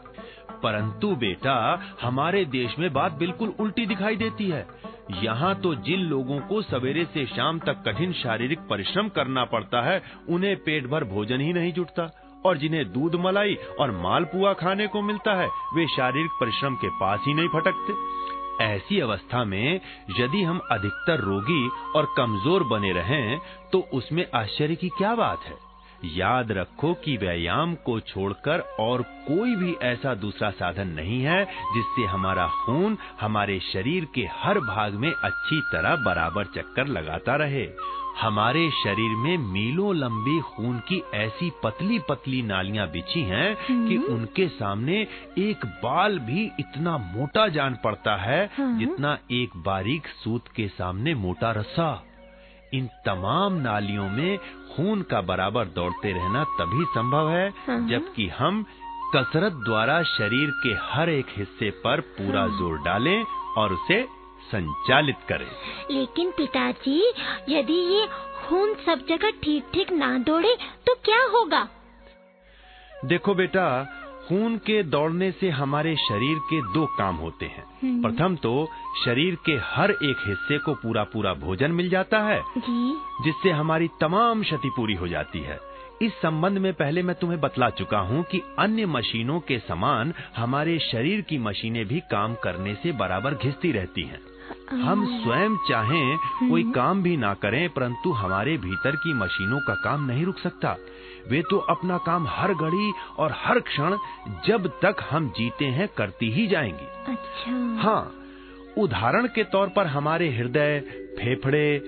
परंतु 0.62 1.16
बेटा, 1.16 1.80
हमारे 2.02 2.44
देश 2.44 2.78
में 2.78 2.92
बात 2.92 3.12
बिल्कुल 3.12 3.54
उल्टी 3.60 3.86
दिखाई 3.86 4.16
देती 4.16 4.48
है। 4.48 4.66
यहाँ 5.10 5.54
तो 5.54 5.74
जिन 5.74 6.00
लोगों 6.00 6.40
को 6.40 6.62
सवेरे 6.62 7.04
से 7.04 7.26
शाम 7.26 7.58
तक 7.58 7.82
कठिन 7.86 8.12
शारीरिक 8.12 8.58
परिश्रम 8.58 9.08
करना 9.08 9.44
पड़ता 9.44 9.82
है, 9.82 10.02
उन्हें 10.28 10.56
पेट 10.56 10.86
भर 10.86 11.04
भोजन 11.04 11.40
ही 11.40 11.52
नहीं 11.52 11.72
जुटता। 11.72 12.28
और 12.46 12.58
जिन्हें 12.58 12.92
दूध 12.92 13.14
मलाई 13.14 13.54
और 13.54 13.90
मालपुआ 13.90 14.52
खाने 14.52 14.86
को 14.86 15.02
मिलता 15.02 15.34
है, 15.34 15.46
वे 15.46 15.86
शारीरिक 15.86 16.30
परिश्रम 16.40 16.74
के 16.74 16.88
पास 16.88 17.20
ही 17.26 17.34
नहीं 17.34 17.48
फटकते। 17.48 18.22
ऐसी 18.60 19.00
अवस्था 19.00 19.44
में 19.44 19.80
यदि 20.20 20.42
हम 20.42 20.60
अधिकतर 20.70 21.20
रोगी 21.20 21.68
और 21.96 22.14
कमज़ोर 22.16 22.62
बने 22.62 22.92
रहें 22.92 23.38
तो 23.72 23.88
उसमें 23.92 24.26
आश्चर्य 24.34 24.74
की 24.74 24.88
क्या 24.88 25.14
बात 25.14 25.44
है? 25.44 25.72
याद 26.04 26.52
रखो 26.52 26.92
कि 26.94 27.16
व्यायाम 27.16 27.74
को 27.74 27.98
छोड़कर 28.00 28.60
और 28.80 29.02
कोई 29.02 29.54
भी 29.56 29.72
ऐसा 29.82 30.14
दूसरा 30.14 30.50
साधन 30.50 30.88
नहीं 30.88 31.20
है 31.22 31.44
जिससे 31.44 32.04
हमारा 32.04 32.46
खून 32.64 32.98
हमारे 33.20 33.58
शरीर 33.72 34.04
के 34.14 34.28
हर 34.36 34.60
भाग 34.60 34.94
में 34.94 35.10
अच्छी 35.12 35.60
तरह 35.60 35.96
बराबर 35.96 36.44
चक्कर 36.44 36.86
लगाता 36.86 37.36
रहे। 37.36 37.66
हमारे 38.20 38.68
शरीर 38.74 39.16
में 39.16 39.36
मीलों 39.38 39.94
लंबी 39.96 40.38
खून 40.40 40.78
की 40.78 41.02
ऐसी 41.14 41.50
पतली 41.64 41.98
पतली 41.98 42.42
नालियाँ 42.42 42.86
बिछी 42.88 43.22
हैं 43.22 43.54
कि 43.66 43.94
हम्म। 43.94 44.14
उनके 44.14 44.46
सामने 44.48 45.00
एक 45.38 45.66
बाल 45.84 46.18
भी 46.20 46.44
इतना 46.60 46.96
मोटा 46.98 47.46
जान 47.48 47.78
पड़ता 47.84 48.16
है 48.16 48.44
हाँ। 48.58 48.78
जितना 48.78 49.18
एक 49.32 49.56
बारीक 49.66 50.06
सूत 50.24 50.48
के 50.56 50.68
सामने 50.68 51.14
मोटा 51.14 51.50
रस्सा 51.52 51.90
इन 52.74 52.86
तमाम 53.06 53.60
नालियों 53.60 54.08
में 54.10 54.38
खून 54.76 55.02
का 55.02 55.20
बराबर 55.22 55.64
दौड़ते 55.74 56.12
रहना 56.12 56.44
तभी 56.58 56.84
संभव 56.94 57.30
है 57.30 57.48
हाँ। 57.66 57.86
जबकि 57.88 58.28
हम 58.38 58.64
कसरत 59.14 59.52
द्वारा 59.64 60.02
शरीर 60.08 60.50
के 60.62 60.74
हर 60.84 61.10
एक 61.10 61.34
हिस्से 61.36 61.70
पर 61.84 62.00
पूरा 62.12 62.40
हाँ। 62.40 62.58
ज़ोर 62.58 62.78
डालें 62.82 63.24
और 63.56 63.72
उसे 63.72 64.02
संचालित 64.44 65.16
करे। 65.28 65.46
लेकिन 65.90 66.30
पिताजी 66.30 67.00
यदि 67.48 67.78
ये 67.94 68.06
खून 68.42 68.74
सब 68.86 69.06
जगह 69.08 69.30
ठीक 69.42 69.64
ठीक 69.74 69.92
ना 69.92 70.16
दौड़े 70.18 70.56
तो 70.86 70.94
क्या 70.94 71.24
होगा? 71.28 71.68
देखो 73.04 73.34
बेटा 73.34 73.66
खून 74.28 74.56
के 74.56 74.82
दौड़ने 74.82 75.30
से 75.30 75.48
हमारे 75.50 75.94
शरीर 75.96 76.38
के 76.50 76.60
दो 76.72 76.84
काम 76.98 77.16
होते 77.16 77.46
हैं। 77.46 77.64
हम्म। 77.82 78.02
प्रथम 78.02 78.36
तो 78.36 78.68
शरीर 79.04 79.36
के 79.46 79.52
हर 79.64 79.90
एक 79.90 80.22
हिस्से 80.26 80.58
को 80.58 80.74
पूरा 80.74 81.04
पूरा 81.04 81.32
भोजन 81.34 81.72
मिल 81.72 81.88
जाता 81.90 82.18
है 82.18 82.40
जी। 82.58 82.94
जिससे 83.24 83.50
हमारी 83.50 83.88
तमाम 84.00 84.42
क्षति 84.42 84.70
पूरी 84.76 84.94
हो 84.94 85.08
जाती 85.08 85.40
है। 85.40 85.58
इस 86.02 86.12
संबंध 86.12 86.58
में 86.58 86.72
पहले 86.72 87.02
मैं 87.02 87.16
तुम्हें 87.16 87.40
बतला 87.40 87.68
चुका 87.70 87.98
हूँ 87.98 88.22
कि 88.22 88.42
अन्य 88.58 88.86
मशीनों 88.86 89.40
के 89.40 89.58
समान 89.58 90.12
हमारे 90.36 90.78
शरीर 90.78 91.20
की 91.20 91.38
मशीनें 91.38 91.84
भी 91.86 92.00
काम 92.10 92.34
करने 92.34 92.74
से 92.74 92.92
बराबर 92.92 93.34
घिसती 93.34 93.72
रहती 93.72 94.02
हैं। 94.02 94.20
हम 94.74 95.04
स्वयं 95.22 95.56
चाहें 95.68 96.16
कोई 96.50 96.62
काम 96.72 97.02
भी 97.02 97.16
ना 97.16 97.32
करें 97.34 97.68
परंतु 97.68 98.12
हमारे 98.12 98.56
भीतर 98.56 98.96
की 98.96 99.12
मशीनों 99.14 99.60
का 99.60 99.74
काम 99.74 100.06
नहीं 100.06 100.24
रुक 100.24 100.38
सकता। 100.38 100.76
वे 101.30 101.42
तो 101.42 101.58
अपना 101.70 101.98
काम 101.98 102.26
हर 102.28 102.54
घड़ी 102.54 102.92
और 103.18 103.34
हर 103.36 103.60
क्षण 103.60 103.96
जब 104.46 104.66
तक 104.82 105.04
हम 105.10 105.28
जीते 105.28 105.64
हैं 105.64 105.88
करती 105.88 106.30
ही 106.30 106.46
जाएँगी। 106.46 106.86
अच्छा। 107.12 107.82
हाँ 107.82 108.14
उदाहरण 108.78 109.26
के 109.26 109.44
तौर 109.44 109.68
पर 109.68 109.86
हमारे 109.86 110.30
हृदय 110.30 110.80
फेफड़े 111.18 111.80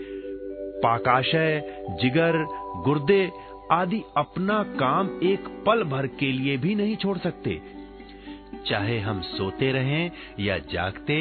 पाकाशय 0.84 1.60
जिगर 2.02 2.44
गुर्दे 2.84 3.30
आदि 3.72 4.02
अपना 4.16 4.62
काम 4.78 5.08
एक 5.22 5.48
पल 5.66 5.82
भर 5.82 6.06
के 6.18 6.32
लिए 6.32 6.56
भी 6.56 6.74
नहीं 6.74 6.96
छोड़ 6.96 7.18
सकते। 7.18 7.60
चाहे 8.66 8.98
हम 9.00 9.20
सोते 9.20 9.70
रहें 9.72 10.10
या 10.40 10.58
जागते 10.72 11.16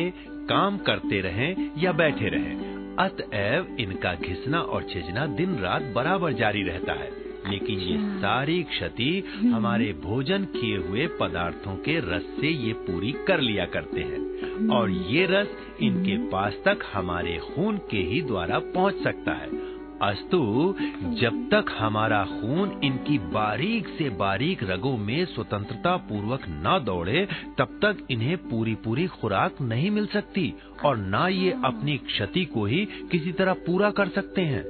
काम 0.50 0.78
करते 0.78 1.22
रहें 1.22 1.72
या 1.78 1.92
बैठे 1.92 2.30
रहें। 2.30 2.74
अतएव 3.00 3.78
इनका 3.80 4.14
घिसना 4.14 4.60
और 4.60 4.84
छिजना 4.84 5.26
दिन 5.26 5.56
रात 5.56 5.82
बराबर 5.82 6.34
जारी 6.34 6.64
रहता 6.64 6.94
है। 6.94 7.24
लेकिन 7.50 7.80
ये 7.80 7.94
अच्छा। 7.94 8.18
सारी 8.18 8.64
क्षति 8.64 9.24
हमारे 9.54 9.94
भोजन 9.94 10.46
किए 10.46 10.78
हुए 10.78 11.08
पदार्थों 11.08 11.76
के 11.76 12.00
रस 12.00 12.38
से 12.42 12.48
ये 12.48 12.74
पूरी 12.74 13.12
कर 13.12 13.40
लिया 13.40 13.66
करते 13.66 14.02
हैं। 14.02 14.24
और 14.70 14.90
ये 14.90 15.26
रस 15.26 15.48
इनके 15.82 16.18
पास 16.18 16.54
तक 16.66 16.80
हमारे 16.94 17.38
खून 17.38 17.78
के 17.78 17.98
ही 17.98 18.22
द्वारा 18.22 18.60
पहुँच 18.60 18.96
सकता 18.96 19.32
है। 19.32 19.73
अस्तु, 20.02 20.76
जब 21.04 21.50
तक 21.52 21.66
हमारा 21.78 22.24
खून 22.26 22.82
इनकी 22.84 23.18
बारीक 23.18 23.88
से 23.88 24.10
बारीक 24.10 24.64
रगों 24.64 24.98
में 24.98 25.26
स्वतंत्रता 25.26 25.98
पूर्वक 25.98 26.42
न 26.48 26.82
दौड़े, 26.86 27.28
तब 27.58 27.80
तक 27.82 28.08
इन्हें 28.12 28.38
पूरी 28.38 28.76
पूरी 28.76 29.08
खुराक 29.08 29.62
नहीं 29.62 29.92
मिल 29.92 30.06
सकती 30.06 30.54
और 30.86 30.98
न 30.98 31.28
ये 31.32 31.52
अपनी 31.52 31.98
क्षति 31.98 32.46
को 32.46 32.66
ही 32.66 32.86
किसी 33.12 33.32
तरह 33.32 33.54
पूरा 33.54 33.92
कर 33.92 34.08
सकते 34.08 34.42
हैं। 34.42 34.64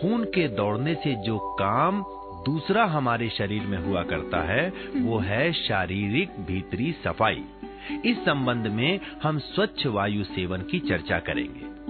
खून 0.00 0.24
के 0.24 0.48
दौड़ने 0.48 0.94
से 0.94 1.14
जो 1.14 1.38
काम 1.38 2.04
दूसरा 2.46 2.84
हमारे 2.84 3.28
शरीर 3.28 3.62
में 3.62 3.78
हुआ 3.78 4.02
करता 4.02 4.40
है, 4.40 4.72
वो 4.96 5.18
है 5.18 5.52
शारीरिक 5.52 6.28
भीतरी 6.28 6.92
सफ़ाई। 6.92 7.44
इस 8.04 8.16
संबंध 8.24 8.66
में 8.66 9.00
हम 9.22 9.38
स्वच्छ 9.38 9.86
वायु 9.86 10.24
सेवन 10.24 10.62
की 10.62 10.78
चर्चा 10.78 11.18
करेंगे। 11.18 11.81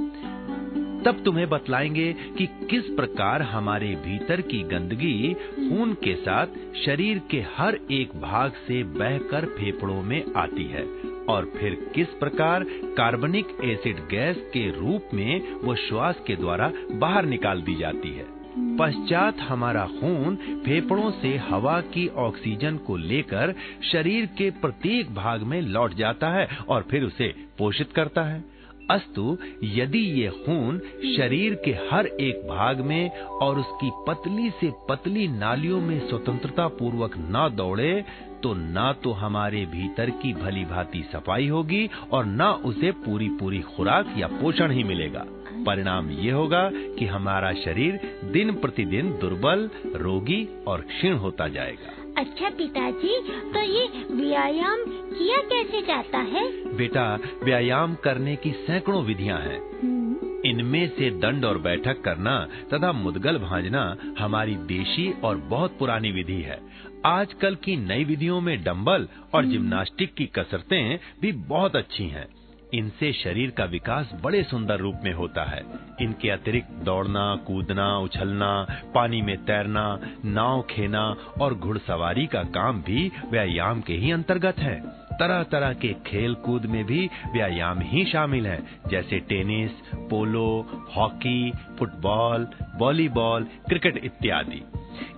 तब 1.04 1.22
तुम्हें 1.24 1.48
बतलाएँगे 1.48 2.12
कि 2.38 2.46
किस 2.70 2.84
प्रकार 2.84 3.42
हमारे 3.42 3.86
भीतर 3.86 4.40
की 4.40 4.62
गंदगी 4.62 5.34
खून 5.34 5.94
के 5.94 6.14
साथ 6.14 6.46
शरीर 6.86 7.20
के 7.30 7.44
हर 7.56 7.78
एक 7.90 8.20
भाग 8.20 8.52
से 8.52 8.82
बहकर 8.82 9.46
फेफड़ों 9.46 10.02
में 10.02 10.24
आती 10.36 10.64
है। 10.64 10.84
और 11.28 11.52
फिर 11.56 11.92
किस 11.94 12.08
प्रकार 12.08 12.64
कार्बनिक 12.68 13.46
एसिड 13.64 13.96
गैस 13.96 14.36
के 14.36 14.70
रूप 14.80 15.08
में 15.14 15.52
वो 15.52 15.74
श्वास 15.74 16.20
के 16.26 16.36
द्वारा 16.36 16.72
बाहर 16.92 17.24
निकाल 17.24 17.62
दी 17.62 17.74
जाती 17.74 18.08
है। 18.08 18.42
पश्चात 18.76 19.38
हमारा 19.38 19.86
खून 19.86 20.36
फेफड़ों 20.66 21.10
से 21.10 21.36
हवा 21.36 21.80
की 21.80 22.08
ऑक्सीजन 22.08 22.76
को 22.76 22.96
लेकर 22.96 23.54
शरीर 23.92 24.26
के 24.26 24.50
प्रत्येक 24.50 25.14
भाग 25.14 25.42
में 25.42 25.62
लौट 25.62 25.94
जाता 25.94 26.28
है 26.28 26.48
और 26.68 26.86
फिर 26.90 27.02
उसे 27.02 27.34
पोषित 27.58 27.92
करता 27.92 28.22
है। 28.22 28.44
अस्तु, 28.90 29.36
यदि 29.64 29.98
ये 30.20 30.28
खून 30.36 30.78
शरीर 31.16 31.54
के 31.64 31.70
हर 31.90 32.06
एक 32.06 32.46
भाग 32.48 32.80
में 32.80 33.10
और 33.42 33.58
उसकी 33.58 33.90
पतली 34.06 34.50
से 34.50 34.72
पतली 34.88 35.28
नालियों 35.28 35.80
में 35.80 35.98
स्वतंत्रता 36.08 36.66
पूर्वक 36.68 37.16
न 37.18 37.48
दौड़े 37.56 38.04
तो 38.42 38.52
ना 38.54 38.92
तो 38.92 39.10
हमारे 39.12 39.64
भीतर 39.66 40.10
की 40.12 40.32
भली 40.34 40.64
भांति 40.64 41.02
सफ़ाई 41.12 41.46
होगी 41.48 41.88
और 42.12 42.24
ना 42.24 42.50
उसे 42.64 42.90
पूरी 43.04 43.28
पूरी 43.40 43.60
खुराक 43.68 44.14
या 44.18 44.26
पोषण 44.32 44.70
ही 44.70 44.84
मिलेगा। 44.84 45.24
परिणाम 45.66 46.10
ये 46.10 46.30
होगा 46.30 46.68
कि 46.72 47.06
हमारा 47.06 47.52
शरीर 47.54 48.00
दिन 48.32 48.52
प्रतिदिन 48.52 49.10
दुर्बल, 49.18 49.68
रोगी 49.96 50.46
और 50.66 50.80
क्षीण 50.80 51.16
होता 51.16 51.48
जाएगा। 51.48 52.01
अच्छा 52.18 52.50
पिताजी 52.50 53.20
तो 53.52 53.62
ये 53.62 54.04
व्यायाम 54.10 54.78
किया 54.88 55.36
कैसे 55.36 55.82
जाता 55.82 56.18
है? 56.18 56.74
बेटा 56.76 57.18
व्यायाम 57.44 57.94
करने 57.94 58.36
की 58.36 58.50
सैकड़ों 58.52 59.04
विधियाँ 59.04 59.38
हैं। 59.38 59.80
हम्म, 59.82 60.42
इनमें 60.46 60.88
से 60.88 61.10
दंड 61.10 61.44
और 61.44 61.58
बैठक 61.58 62.00
करना 62.00 62.48
तथा 62.74 62.92
मुदगल 62.92 63.38
भांजना 63.38 63.96
हमारी 64.18 64.54
देशी 64.54 65.12
और 65.24 65.36
बहुत 65.36 65.78
पुरानी 65.78 66.12
विधि 66.12 66.40
है। 66.40 66.60
आजकल 67.06 67.54
की 67.54 67.76
नई 67.76 68.04
विधियों 68.04 68.40
में 68.40 68.64
डंबल 68.64 69.08
और 69.34 69.44
जिम्नास्टिक 69.44 70.14
की 70.14 70.26
कसरतें 70.26 70.98
भी 71.20 71.32
बहुत 71.32 71.76
अच्छी 71.76 72.04
हैं। 72.04 72.26
इनसे 72.74 73.12
शरीर 73.12 73.50
का 73.50 73.64
विकास 73.64 74.10
बड़े 74.22 74.42
सुंदर 74.42 74.76
रूप 74.76 74.94
में 75.04 75.12
होता 75.12 75.44
है। 75.44 75.62
इनके 76.00 76.30
अतिरिक्त 76.30 76.70
दौड़ना, 76.70 77.36
कूदना, 77.36 77.98
उछलना, 77.98 78.66
पानी 78.94 79.22
में 79.22 79.44
तैरना, 79.44 79.98
नाव 80.24 80.62
खेना 80.70 81.16
और 81.40 81.54
घुड़सवारी 81.54 82.26
का 82.26 82.42
काम 82.42 82.82
भी 82.82 83.12
व्यायाम 83.30 83.80
के 83.80 83.92
ही 83.92 84.10
अंतर्गत 84.10 84.58
है। 84.58 85.02
तरह 85.12 85.42
तरह 85.42 85.72
के 85.72 85.94
खेल 86.06 86.34
कूद 86.34 86.66
में 86.66 86.84
भी 86.84 87.10
व्यायाम 87.32 87.78
ही 87.80 88.04
शामिल 88.04 88.46
है, 88.46 88.62
जैसे 88.88 89.18
tennis, 89.18 89.70
polo, 89.94 90.66
hockey, 90.96 91.52
football, 91.78 92.46
volleyball, 92.76 93.44
cricket 93.44 94.04
इत्यादि। 94.04 94.62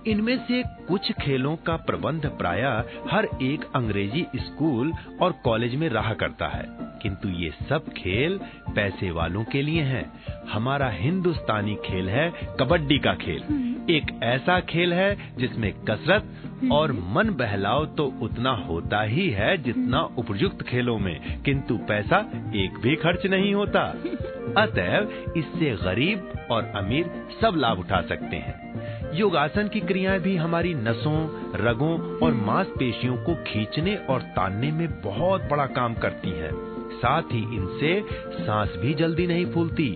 इनमें 0.07 0.37
से 0.37 0.63
कुछ 0.67 1.11
खेलों 1.11 1.55
का 1.55 1.75
प्रबंध 1.75 2.25
प्रायः 2.25 2.83
हर 3.11 3.27
एक 3.41 3.65
अंग्रेज़ी 3.75 4.27
स्कूल 4.35 4.93
और 5.21 5.31
कॉलेज 5.31 5.75
में 5.75 5.89
रहा 5.89 6.13
करता 6.13 6.47
है। 6.47 6.65
किंतु 6.71 7.29
ये 7.29 7.53
सब 7.69 7.89
खेल 7.89 8.39
पैसे 8.75 9.11
वालों 9.11 9.43
के 9.43 9.61
लिए 9.61 9.81
हैं। 9.81 10.11
हमारा 10.51 10.89
हिंदुस्तानी 10.89 11.75
खेल 11.75 12.09
है 12.09 12.33
कबड्डी 12.59 12.99
का 12.99 13.13
खेल। 13.13 13.75
एक 13.89 14.19
ऐसा 14.23 14.59
खेल 14.59 14.93
है 14.93 15.35
जिसमें 15.37 15.73
कसरत 15.73 16.23
और 16.71 16.91
मन 16.91 17.29
बहलाव 17.29 17.85
तो 17.85 18.13
उतना 18.21 18.51
होता 18.51 19.01
ही 19.01 19.29
है 19.29 19.57
जितना 19.57 20.01
उपयुक्त 20.01 20.61
खेलों 20.61 20.99
में। 20.99 21.41
किंतु 21.41 21.77
पैसा 21.77 22.17
एक 22.55 22.79
भी 22.79 22.95
खर्च 22.95 23.25
नहीं 23.25 23.53
होता। 23.53 23.81
अतएव 24.57 25.33
इससे 25.37 25.75
गरीब 25.85 26.33
और 26.51 26.63
अमीर 26.65 27.27
सब 27.41 27.53
लाभ 27.55 27.79
उठा 27.79 28.01
सकते 28.01 28.35
हैं। 28.35 28.74
योगासन 29.15 29.67
की 29.67 29.79
क्रियाएँ 29.79 30.19
भी 30.19 30.35
हमारी 30.35 30.73
नसों 30.73 31.17
रगों 31.57 31.97
और 32.19 32.33
मांसपेशियों 32.33 33.15
को 33.17 33.35
खींचने 33.43 33.95
और 34.09 34.21
तानने 34.21 34.71
में 34.71 35.01
बहुत 35.01 35.41
बड़ा 35.41 35.65
काम 35.65 35.93
करती 35.95 36.29
हैं। 36.29 36.51
साथ 36.95 37.31
ही 37.31 37.41
इनसे 37.55 37.93
सांस 38.37 38.75
भी 38.77 38.93
जल्दी 38.93 39.27
नहीं 39.27 39.45
फूलती। 39.45 39.87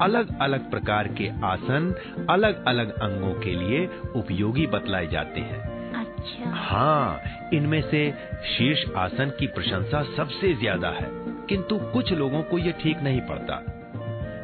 अलग 0.00 0.38
अलग 0.40 0.70
प्रकार 0.70 1.08
के 1.08 1.28
आसन 1.44 1.94
अलग 2.30 2.64
अलग 2.64 2.92
अंगों 3.00 3.32
के 3.40 3.54
लिए 3.54 3.86
उपयोगी 4.16 4.66
बतलाए 4.66 5.06
जाते 5.06 5.40
हैं। 5.40 5.60
अच्छा। 6.00 6.50
हाँ 6.56 7.20
इनमें 7.54 7.80
से 7.82 8.10
शीर्ष 8.46 8.84
आसन 8.96 9.32
की 9.38 9.46
प्रशंसा 9.46 10.02
सबसे 10.16 10.54
ज़्यादा 10.54 10.90
है 10.90 11.10
किंतु 11.48 11.78
कुछ 11.92 12.12
लोगों 12.12 12.42
को 12.42 12.58
ये 12.58 12.72
ठीक 12.72 13.02
नहीं 13.02 13.20
पड़ता। 13.20 13.62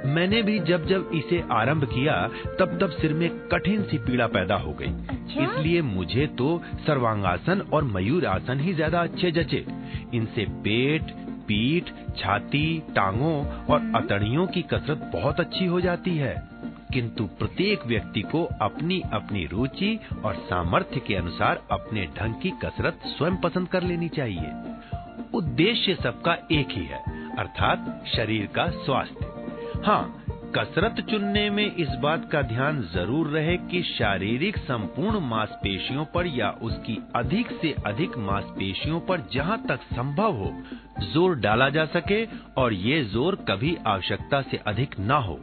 मैंने 0.07 0.43
भी 0.43 0.59
जब 0.59 0.87
जब 0.87 1.11
इसे 1.15 1.43
आरंभ 1.53 1.85
किया 1.85 2.15
तब 2.59 2.79
तब 2.81 2.91
सिर 2.91 3.13
में 3.15 3.29
कठिन 3.49 3.83
सी 3.83 3.99
पीड़ा 3.99 4.27
पैदा 4.27 4.55
हो 4.55 4.73
गई। 4.73 4.87
अच्छा? 4.87 5.43
इसलिए 5.43 5.83
मुझे 5.83 6.27
तो 6.39 6.63
सर्वांगासन 6.87 7.61
और 7.73 7.85
मयूर 7.85 8.27
आसन 8.27 8.61
ही 8.61 8.75
ज़्यादा 8.75 9.01
अच्छे 9.01 9.31
जचे। 9.31 9.65
इनसे 10.15 10.47
पेट 10.65 11.11
पीठ 11.49 11.91
छाती 12.17 12.83
टांगों 12.95 13.35
और 13.67 13.93
अतड़ियों 13.97 14.47
की 14.47 14.63
कसरत 14.63 15.11
बहुत 15.13 15.41
अच्छी 15.41 15.67
हो 15.67 15.81
जाती 15.81 16.17
है। 16.17 16.35
किंतु 16.93 17.25
प्रत्येक 17.39 17.87
व्यक्ति 17.87 18.21
को 18.23 18.45
अपनी 18.63 19.01
अपनी 19.13 19.45
रुचि 19.47 19.99
और 20.25 20.35
सामर्थ्य 20.35 21.01
के 21.01 21.15
अनुसार 21.15 21.63
अपने 21.71 22.07
ढंग 22.19 22.35
की 22.35 22.51
कसरत 22.65 23.01
स्वयं 23.07 23.37
पसंद 23.37 23.69
कर 23.69 23.83
लेनी 23.83 24.09
चाहिए। 24.09 24.53
उद्देश्य 25.35 25.95
सबका 25.95 26.35
एक 26.53 26.69
ही 26.71 26.85
है 26.85 27.03
अर्थात 27.39 28.05
शरीर 28.17 28.47
का 28.47 28.67
स्वास्थ्य। 28.85 29.32
हाँ 29.85 30.03
कसरत 30.57 30.97
चुनने 31.11 31.49
में 31.51 31.65
इस 31.65 31.89
बात 32.03 32.29
का 32.33 32.41
ध्यान 32.43 32.81
ज़रूर 32.93 33.29
रहे 33.29 33.57
कि 33.71 33.83
शारीरिक 33.85 34.57
संपूर्ण 34.59 35.21
मांसपेशियों 35.21 36.05
पर 36.05 36.27
या 36.29 36.51
उसकी 36.63 36.97
अधिक 37.17 37.51
से 37.63 37.75
अधिक 37.87 38.19
मांसपेशियों 38.21 39.01
पर 39.01 39.27
जहाँ 39.33 39.59
तक 39.69 39.81
संभव 39.93 40.37
हो 40.37 40.53
ज़ोर 41.05 41.35
डाला 41.39 41.69
जा 41.69 41.85
सके 41.95 42.25
और 42.63 42.73
ये 42.73 43.03
ज़ोर 43.05 43.37
कभी 43.49 43.77
आवश्यकता 43.87 44.43
से 44.43 44.61
अधिक 44.67 44.99
ना 45.01 45.17
हो। 45.21 45.39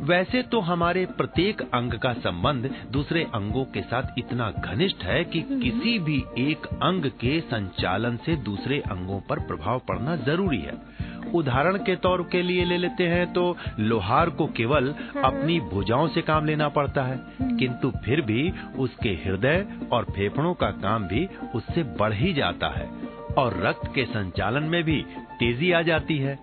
वैसे 0.00 0.42
तो 0.42 0.60
हमारे 0.62 1.04
प्रत्येक 1.16 1.62
अंग 1.74 1.92
का 1.98 2.12
संबंध 2.20 2.70
दूसरे 2.92 3.22
अंगों 3.34 3.64
के 3.64 3.80
साथ 3.84 4.18
इतना 4.18 4.50
घनिष्ठ 4.64 5.02
है 5.04 5.22
कि 5.24 5.40
किसी 5.54 5.98
भी 5.98 6.22
एक 6.42 6.66
अंग 6.82 7.10
के 7.20 7.40
संचालन 7.46 8.16
से 8.16 8.36
दूसरे 8.44 8.80
अंगों 8.90 9.20
पर 9.20 9.46
प्रभाव 9.46 9.78
पड़ना 9.88 10.16
ज़रूरी 10.26 10.58
है। 10.58 10.76
उदाहरण 11.34 11.76
के 11.78 11.96
तौर 11.96 12.22
के 12.32 12.42
लिए 12.42 12.64
ले 12.64 12.76
लेते 12.76 13.06
हैं 13.06 13.26
तो 13.32 13.44
लोहार 13.80 14.30
को 14.30 14.46
केवल 14.56 14.88
अपनी 15.24 15.58
भुजाओं 15.72 16.08
से 16.08 16.22
काम 16.22 16.46
लेना 16.46 16.68
पड़ता 16.70 17.02
है। 17.02 17.18
किंतु 17.58 17.90
फिर 18.04 18.20
भी 18.20 18.50
उसके 18.78 19.08
हृदय 19.24 19.64
और 19.92 20.04
फेफड़ों 20.10 20.54
का 20.54 20.70
काम 20.82 21.06
भी 21.08 21.26
उससे 21.54 21.82
बढ़ 21.98 22.12
ही 22.12 22.32
जाता 22.34 22.68
है 22.68 22.88
और 23.38 23.60
रक्त 23.62 23.90
के 23.94 24.04
संचालन 24.04 24.64
में 24.64 24.82
भी 24.84 25.00
तेज़ी 25.38 25.70
आ 25.72 25.82
जाती 25.82 26.18
है 26.18 26.38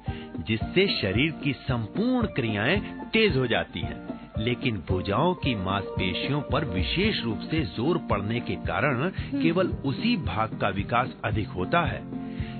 जिससे 0.47 0.87
शरीर 0.91 1.31
की 1.43 1.53
संपूर्ण 1.61 2.27
क्रियाएँ 2.27 2.79
तेज 3.13 3.37
हो 3.37 3.47
जाती 3.47 3.79
हैं। 3.79 3.99
लेकिन 4.37 4.77
भुजाओं 4.89 5.33
की 5.35 5.53
मांसपेशियों 5.55 6.41
पर 6.41 6.65
विशेष 6.65 7.23
रूप 7.23 7.39
से 7.41 7.61
ज़ोर 7.75 7.97
पड़ने 8.09 8.39
के 8.39 8.55
कारण 8.67 9.09
केवल 9.33 9.67
उसी 9.85 10.15
भाग 10.17 10.57
का 10.61 10.69
विकास 10.69 11.13
अधिक 11.25 11.47
होता 11.49 11.81
है। 11.85 11.99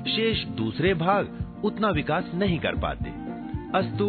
शेष 0.06 0.44
दूसरे 0.58 0.94
भाग 0.96 1.38
उतना 1.64 1.90
विकास 1.90 2.32
नहीं 2.36 2.60
कर 2.60 2.76
पाते। 2.76 3.10
अस्तु 3.78 4.08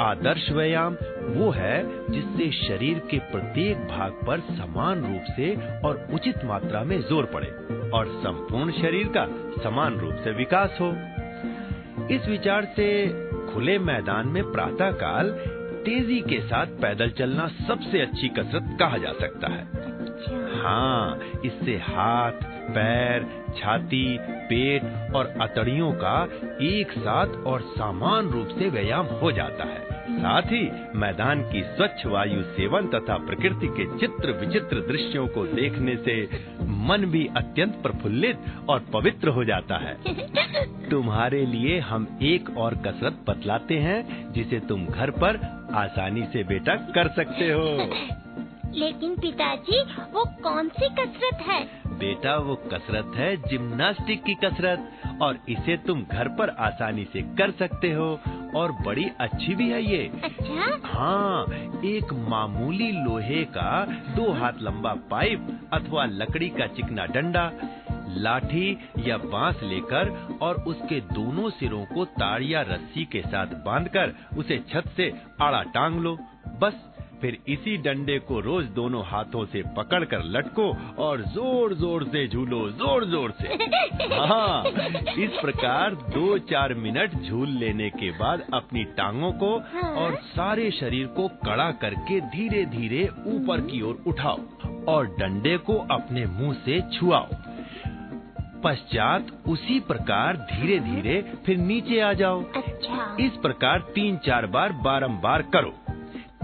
आदर्श 0.00 0.50
व्यायाम 0.50 0.96
वो 1.30 1.50
है 1.50 1.76
जिससे 2.12 2.50
शरीर 2.52 2.98
के 3.10 3.18
प्रत्येक 3.32 3.78
भाग 3.88 4.12
पर 4.26 4.40
समान 4.56 5.04
रूप 5.04 5.24
से 5.36 5.54
और 5.80 6.06
उचित 6.14 6.44
मात्रा 6.44 6.82
में 6.84 7.00
ज़ोर 7.00 7.24
पड़े 7.24 7.48
और 7.90 8.08
संपूर्ण 8.22 8.72
शरीर 8.72 9.08
का 9.16 9.26
समान 9.62 9.98
रूप 9.98 10.14
से 10.14 10.30
विकास 10.30 10.78
हो। 10.80 10.88
इस 12.14 12.28
विचार 12.28 12.64
से 12.76 12.88
खुले 13.52 13.78
मैदान 13.78 14.28
में 14.28 14.42
प्रातः 14.52 14.90
काल 15.02 15.30
तेज़ी 15.84 16.20
के 16.20 16.40
साथ 16.40 16.66
पैदल 16.82 17.10
चलना 17.10 17.46
सबसे 17.68 18.00
अच्छी 18.00 18.28
कसरत 18.28 18.76
कहा 18.80 18.98
जा 18.98 19.12
सकता 19.12 19.52
है। 19.52 19.64
अच्छा। 20.04 20.62
हाँ 20.62 21.20
इससे 21.44 21.76
हाथ 21.84 22.42
पैर 22.70 23.26
छाती 23.58 24.18
पेट 24.20 25.14
और 25.14 25.34
अतड़ियों 25.40 25.92
का 25.92 26.22
एक 26.62 26.92
साथ 26.98 27.26
और 27.46 27.60
समान 27.78 28.28
रूप 28.28 28.48
से 28.48 28.68
व्यायाम 28.70 29.06
हो 29.06 29.32
जाता 29.32 29.64
है। 29.64 29.84
साथ 30.14 30.42
ही 30.42 30.62
मैदान 30.98 31.42
की 31.42 31.62
स्वच्छ 31.62 32.06
वायु 32.06 32.42
सेवन 32.42 32.86
तथा 32.86 33.16
प्रकृति 33.16 33.66
के 33.66 33.98
चित्र 33.98 34.32
विचित्र 34.32 34.80
दृश्यों 34.80 35.26
को 35.28 35.46
देखने 35.46 35.96
से 35.96 36.22
मन 36.62 37.06
भी 37.06 37.26
अत्यंत 37.36 37.74
प्रफुल्लित 37.82 38.38
और 38.68 38.80
पवित्र 38.92 39.28
हो 39.28 39.44
जाता 39.44 39.76
है। 39.76 39.96
तुम्हारे 40.90 41.46
लिए 41.46 41.78
हम 41.78 42.18
एक 42.22 42.50
और 42.58 42.74
कसरत 42.74 43.24
बतलाते 43.28 43.78
हैं 43.78 44.32
जिसे 44.32 44.60
तुम 44.60 44.86
घर 44.86 45.10
पर 45.10 45.40
आसानी 45.74 46.22
से 46.22 46.44
बेटा 46.44 46.74
कर 46.74 47.08
सकते 47.08 47.50
हो। 47.50 47.64
लेकिन 48.74 49.16
पिताजी 49.16 49.80
वो 50.12 50.24
कौन 50.42 50.68
सी 50.68 50.88
कसरत 50.88 51.40
है? 51.40 51.83
बेटा 51.98 52.36
वो 52.38 52.54
कसरत 52.72 53.12
है 53.16 53.36
जिम्नास्टिक 53.48 54.22
की 54.24 54.34
कसरत 54.44 55.18
और 55.22 55.38
इसे 55.48 55.76
तुम 55.76 56.02
घर 56.02 56.28
पर 56.38 56.50
आसानी 56.60 57.04
से 57.12 57.22
कर 57.38 57.50
सकते 57.58 57.92
हो 57.92 58.08
और 58.56 58.72
बड़ी 58.86 59.04
अच्छी 59.20 59.54
भी 59.54 59.68
है 59.70 59.82
ये। 59.84 60.10
अच्छा? 60.24 60.80
हाँ 60.84 61.46
एक 61.84 62.12
मामूली 62.28 62.90
लोहे 62.92 63.42
का 63.56 63.84
दो 64.16 64.30
हाथ 64.32 64.62
लंबा 64.62 64.94
पाइप 65.10 65.48
अथवा 65.72 66.04
लकड़ी 66.04 66.48
का 66.50 66.66
चिकना 66.66 67.06
डंडा 67.06 67.50
लाठी 68.16 68.70
या 68.98 69.16
बाँस 69.18 69.62
लेकर 69.62 70.10
और 70.42 70.56
उसके 70.66 71.00
दोनों 71.12 71.50
सिरों 71.50 71.84
को 71.84 72.04
तार 72.18 72.42
या 72.42 72.60
रस्सी 72.62 73.04
के 73.04 73.22
साथ 73.22 73.54
बांधकर 73.66 74.14
उसे 74.38 74.58
छत 74.68 74.92
से 74.96 75.12
आड़ा 75.42 75.62
टांग 75.74 76.00
लो। 76.00 76.16
बस 76.60 76.74
फिर 77.20 77.36
इसी 77.48 77.76
डंडे 77.82 78.18
को 78.28 78.40
रोज 78.40 78.64
दोनों 78.74 79.02
हाथों 79.06 79.44
से 79.46 79.62
पकड़कर 79.76 80.24
लटको 80.26 80.68
और 81.04 81.22
ज़ोर 81.34 81.74
ज़ोर 81.74 82.04
से 82.06 82.26
झूलो 82.28 82.68
ज़ोर 82.72 83.04
ज़ोर 83.06 83.34
से। 83.40 83.48
हाँ 84.14 84.64
इस 85.16 85.38
प्रकार 85.40 85.94
दो 86.10 86.38
चार 86.50 86.74
मिनट 86.76 87.14
झूल 87.20 87.48
लेने 87.58 87.88
के 87.92 88.10
बाद 88.18 88.44
अपनी 88.54 88.84
टांगों 88.96 89.32
को 89.34 89.52
और 89.94 90.16
सारे 90.26 90.70
शरीर 90.70 91.06
को 91.16 91.28
कड़ा 91.44 91.70
करके 91.82 92.20
धीरे 92.28 92.64
धीरे 92.70 93.06
ऊपर 93.28 93.60
की 93.70 93.82
ओर 93.82 94.02
उठाओ 94.06 94.40
और 94.88 95.06
डंडे 95.18 95.56
को 95.66 95.78
अपने 95.92 96.26
मुँह 96.28 96.54
से 96.64 96.80
छुआओ। 96.92 97.28
पश्चात 98.64 99.26
उसी 99.48 99.78
प्रकार 99.82 100.36
धीरे 100.50 100.78
धीरे 100.80 101.20
फिर 101.46 101.56
नीचे 101.58 102.00
आ 102.00 102.12
जाओ। 102.12 102.42
अच्छा। 102.56 103.16
इस 103.20 103.32
प्रकार 103.42 103.78
तीन 103.94 104.16
चार 104.26 104.46
बार 104.48 104.72
बारंबार 104.84 105.42
करो। 105.54 105.74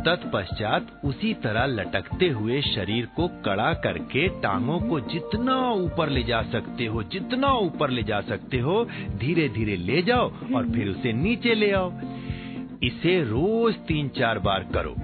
तत्पश्चात 0.00 0.86
उसी 1.04 1.32
तरह 1.34 1.64
लटकते 1.66 2.28
हुए 2.28 2.60
शरीर 2.62 3.06
को 3.16 3.26
कड़ा 3.44 3.72
करके 3.74 4.28
टांगों 4.40 4.78
को 4.80 5.00
जितना 5.00 5.56
ऊपर 5.72 6.08
ले 6.08 6.22
जा 6.22 6.42
सकते 6.42 6.86
हो, 6.86 7.02
जितना 7.02 7.52
ऊपर 7.58 7.90
ले 7.90 8.02
जा 8.02 8.20
सकते 8.20 8.58
हो 8.58 8.84
धीरे 9.18 9.48
धीरे 9.48 9.76
ले 9.76 10.02
जाओ 10.02 10.30
और 10.56 10.70
फिर 10.70 10.88
उसे 10.88 11.12
नीचे 11.12 11.54
ले 11.54 11.70
आओ। 11.72 11.90
इसे 12.82 13.22
रोज 13.22 13.74
तीन 13.74 14.08
चार 14.08 14.38
बार 14.38 14.66
करो। 14.74 14.94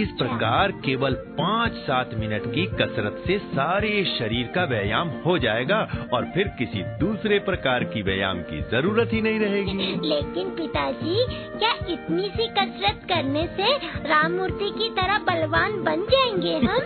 इस 0.00 0.08
प्रकार 0.08 0.72
केवल 0.72 1.12
पाँच 1.12 1.72
सात 1.72 2.10
मिनट 2.14 2.54
की 2.54 2.66
कसरत 2.66 3.24
से 3.26 3.38
सारे 3.38 4.04
शरीर 4.18 4.46
का 4.46 4.64
व्यायाम 4.64 5.08
हो 5.08 5.38
जाएगा 5.38 6.08
और 6.12 6.24
फिर 6.24 6.48
किसी 6.48 6.82
दूसरे 6.82 7.38
प्रकार 7.38 7.84
की 7.84 8.02
व्यायाम 8.02 8.38
की 8.38 8.60
ज़रूरत 8.60 9.10
ही 9.12 9.20
नहीं 9.20 9.40
रहेगी। 9.40 10.08
लेकिन 10.08 10.50
पिताजी 10.50 11.26
क्या 11.58 11.72
इतनी 11.88 12.28
सी 12.28 12.48
कसरत 12.48 13.00
करने 13.08 13.46
से 13.46 13.76
राम 14.08 14.32
मूर्ति 14.32 14.70
की 14.70 14.88
तरह 14.88 15.18
बलवान 15.18 15.82
बन 15.84 16.06
जाएँगे 16.14 16.56
हम? 16.56 16.82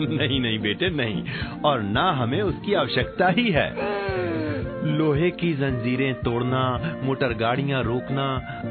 नहीं 0.16 0.40
नहीं 0.40 0.58
बेटे 0.58 0.90
नहीं। 0.90 1.24
और 1.64 1.82
ना 1.82 2.12
हमें 2.12 2.42
उसकी 2.42 2.74
आवश्यकता 2.74 3.28
ही 3.28 3.50
है। 3.50 3.98
लोहे 4.88 5.30
की 5.30 5.52
जंजीरें 5.54 6.14
तोड़ना 6.14 6.62
मोटर 7.02 7.32
गाड़ियाँ 7.34 7.82
रोकना 7.82 8.24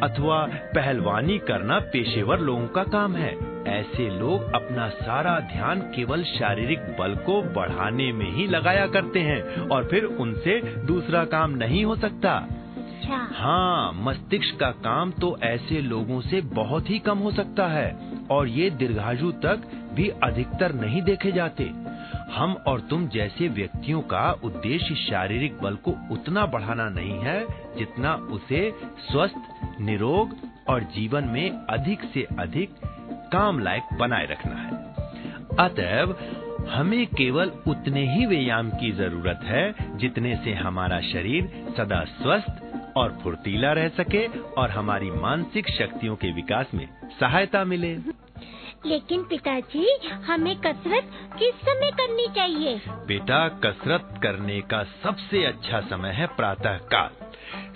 अथवा 0.03 0.45
पहलवानी 0.75 1.37
करना 1.37 1.79
पेशेवर 1.79 2.39
लोगों 2.39 2.67
का 2.67 2.83
काम 2.83 3.15
है। 3.15 3.31
ऐसे 3.67 4.09
लोग 4.09 4.53
अपना 4.55 4.87
सारा 4.89 5.39
ध्यान 5.53 5.81
केवल 5.95 6.23
शारीरिक 6.23 6.79
बल 6.99 7.15
को 7.15 7.41
बढ़ाने 7.53 8.11
में 8.11 8.29
ही 8.31 8.47
लगाया 8.47 8.87
करते 8.87 9.19
हैं 9.19 9.67
और 9.67 9.87
फिर 9.87 10.03
उनसे 10.03 10.59
दूसरा 10.85 11.23
काम 11.25 11.51
नहीं 11.51 11.85
हो 11.85 11.95
सकता। 11.95 12.35
अच्छा। 12.77 13.17
हाँ 13.35 13.93
मस्तिष्क 13.95 14.59
का 14.59 14.69
काम 14.83 15.11
तो 15.11 15.37
ऐसे 15.43 15.81
लोगों 15.81 16.21
से 16.21 16.41
बहुत 16.53 16.89
ही 16.89 16.99
कम 16.99 17.17
हो 17.17 17.31
सकता 17.31 17.67
है 17.67 17.89
और 18.31 18.47
ये 18.47 18.69
दीर्घायु 18.69 19.31
तक 19.31 19.67
भी 19.93 20.09
अधिकतर 20.23 20.73
नहीं 20.73 21.01
देखे 21.01 21.31
जाते। 21.31 21.69
हम 22.31 22.53
और 22.67 22.81
तुम 22.81 23.07
जैसे 23.07 23.47
व्यक्तियों 23.47 24.01
का 24.01 24.31
उद्देश्य 24.31 24.95
शारीरिक 24.95 25.61
बल 25.61 25.75
को 25.75 25.91
उतना 26.11 26.45
बढ़ाना 26.45 26.89
नहीं 26.89 27.19
है, 27.19 27.47
जितना 27.77 28.15
उसे 28.15 28.73
स्वस्थ, 29.11 29.35
निरोग 29.81 30.35
और 30.69 30.83
जीवन 30.83 31.23
में 31.23 31.51
अधिक 31.51 32.03
से 32.13 32.27
अधिक 32.39 32.69
काम 33.33 33.59
लायक 33.59 33.83
बनाए 33.93 34.25
रखना 34.25 34.55
है। 34.55 34.71
अतएव, 35.59 36.15
हमें 36.69 37.05
केवल 37.07 37.51
उतने 37.67 38.15
ही 38.15 38.25
व्यायाम 38.25 38.69
की 38.69 38.91
ज़रूरत 38.91 39.39
है, 39.43 39.75
जितने 39.97 40.35
से 40.35 40.53
हमारा 40.53 40.99
शरीर 41.01 41.73
सदा 41.77 42.03
स्वस्थ 42.03 42.63
और 42.97 43.19
फुर्तीला 43.23 43.71
रह 43.71 43.87
सके 43.87 44.27
और 44.57 44.69
हमारी 44.69 45.11
मानसिक 45.11 45.69
शक्तियों 45.69 46.15
के 46.15 46.31
विकास 46.31 46.65
में 46.73 46.87
सहायता 47.19 47.63
मिले। 47.63 48.16
लेकिन 48.87 49.23
पिताजी 49.23 50.07
हमें 50.07 50.55
कसरत 50.55 51.09
किस 51.39 51.55
समय 51.55 51.91
करनी 51.91 52.27
चाहिए? 52.27 52.81
बेटा 52.89 53.47
कसरत 53.47 54.19
करने 54.23 54.61
का 54.61 54.83
सबसे 54.83 55.45
अच्छा 55.45 55.79
समय 55.79 56.09
है 56.09 56.27
प्रातः 56.27 56.77
काल 56.77 57.09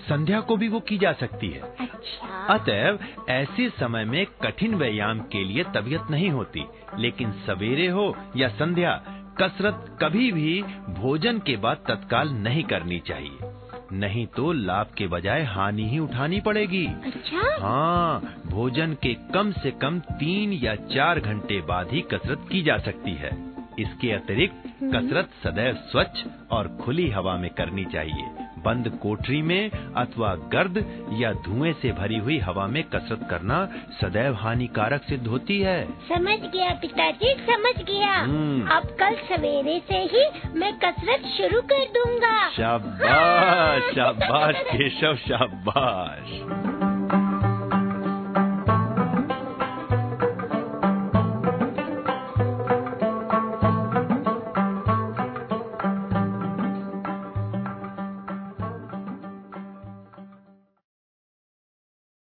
संध्या 0.08 0.40
को 0.40 0.56
भी 0.56 0.68
वो 0.68 0.80
की 0.80 0.98
जा 0.98 1.12
सकती 1.12 1.48
है। 1.48 1.60
अच्छा। 1.60 2.46
अतएव 2.54 2.98
ऐसे 3.28 3.68
समय 3.70 4.04
में 4.04 4.26
कठिन 4.26 4.74
व्यायाम 4.74 5.20
के 5.20 5.44
लिए 5.44 5.64
तबीयत 5.64 6.02
नहीं 6.10 6.30
होती। 6.30 6.64
लेकिन 6.98 7.32
सवेरे 7.32 7.86
हो 7.86 8.16
या 8.36 8.48
संध्या 8.48 9.02
कसरत 9.38 9.98
कभी 10.02 10.32
भी 10.32 10.62
भोजन 10.88 11.38
के 11.38 11.56
बाद 11.56 11.76
तत्काल 11.88 12.28
नहीं 12.28 12.64
करनी 12.64 12.98
चाहिए। 12.98 13.61
नहीं 13.92 14.26
तो 14.26 14.52
लाभ 14.52 14.86
के 14.98 15.06
बजाय 15.06 15.42
हानि 15.44 15.88
ही 15.88 15.98
उठानी 15.98 16.40
पड़ेगी। 16.40 16.86
अच्छा? 16.86 17.56
हाँ 17.60 18.42
भोजन 18.46 18.94
के 18.94 19.14
कम 19.34 19.52
से 19.52 19.70
कम 19.70 19.98
तीन 20.00 20.52
या 20.52 20.74
चार 20.74 21.20
घंटे 21.20 21.60
बाद 21.60 21.90
ही 21.92 22.00
कसरत 22.00 22.46
की 22.52 22.62
जा 22.62 22.78
सकती 22.78 23.14
है। 23.14 23.30
इसके 23.78 24.12
अतिरिक्त 24.12 24.64
कसरत 24.84 25.30
सदैव 25.44 25.74
स्वच्छ 25.74 26.24
और 26.50 26.68
खुली 26.80 27.08
हवा 27.10 27.36
में 27.36 27.50
करनी 27.50 27.84
चाहिए। 27.84 28.41
बंद 28.64 28.98
कोठरी 29.02 29.42
में 29.42 29.70
अथवा 29.96 30.34
गर्द 30.34 31.06
या 31.12 31.32
धुएँ 31.32 31.72
से 31.72 31.92
भरी 31.92 32.18
हुई 32.18 32.38
हवा 32.38 32.66
में 32.66 32.82
कसरत 32.84 33.26
करना 33.30 33.66
सदैव 34.00 34.34
हानिकारक 34.34 35.02
सिद्ध 35.02 35.26
होती 35.26 35.60
है। 35.60 35.84
समझ 36.08 36.38
गया 36.38 36.70
पिताजी 36.70 37.34
समझ 37.38 37.84
गया। 37.84 38.14
हम्म। 38.14 38.66
अब 38.66 38.82
कल 39.00 39.14
सवेरे 39.14 39.82
से 39.88 39.98
ही 39.98 40.50
मैं 40.58 40.72
कसरत 40.78 41.22
शुरू 41.38 41.60
कर 41.62 41.84
दूँगा। 41.98 42.48
शाबाश 42.48 43.94
शाबाश 43.94 44.54
केशव 44.56 45.14
शाबाश। 45.14 46.91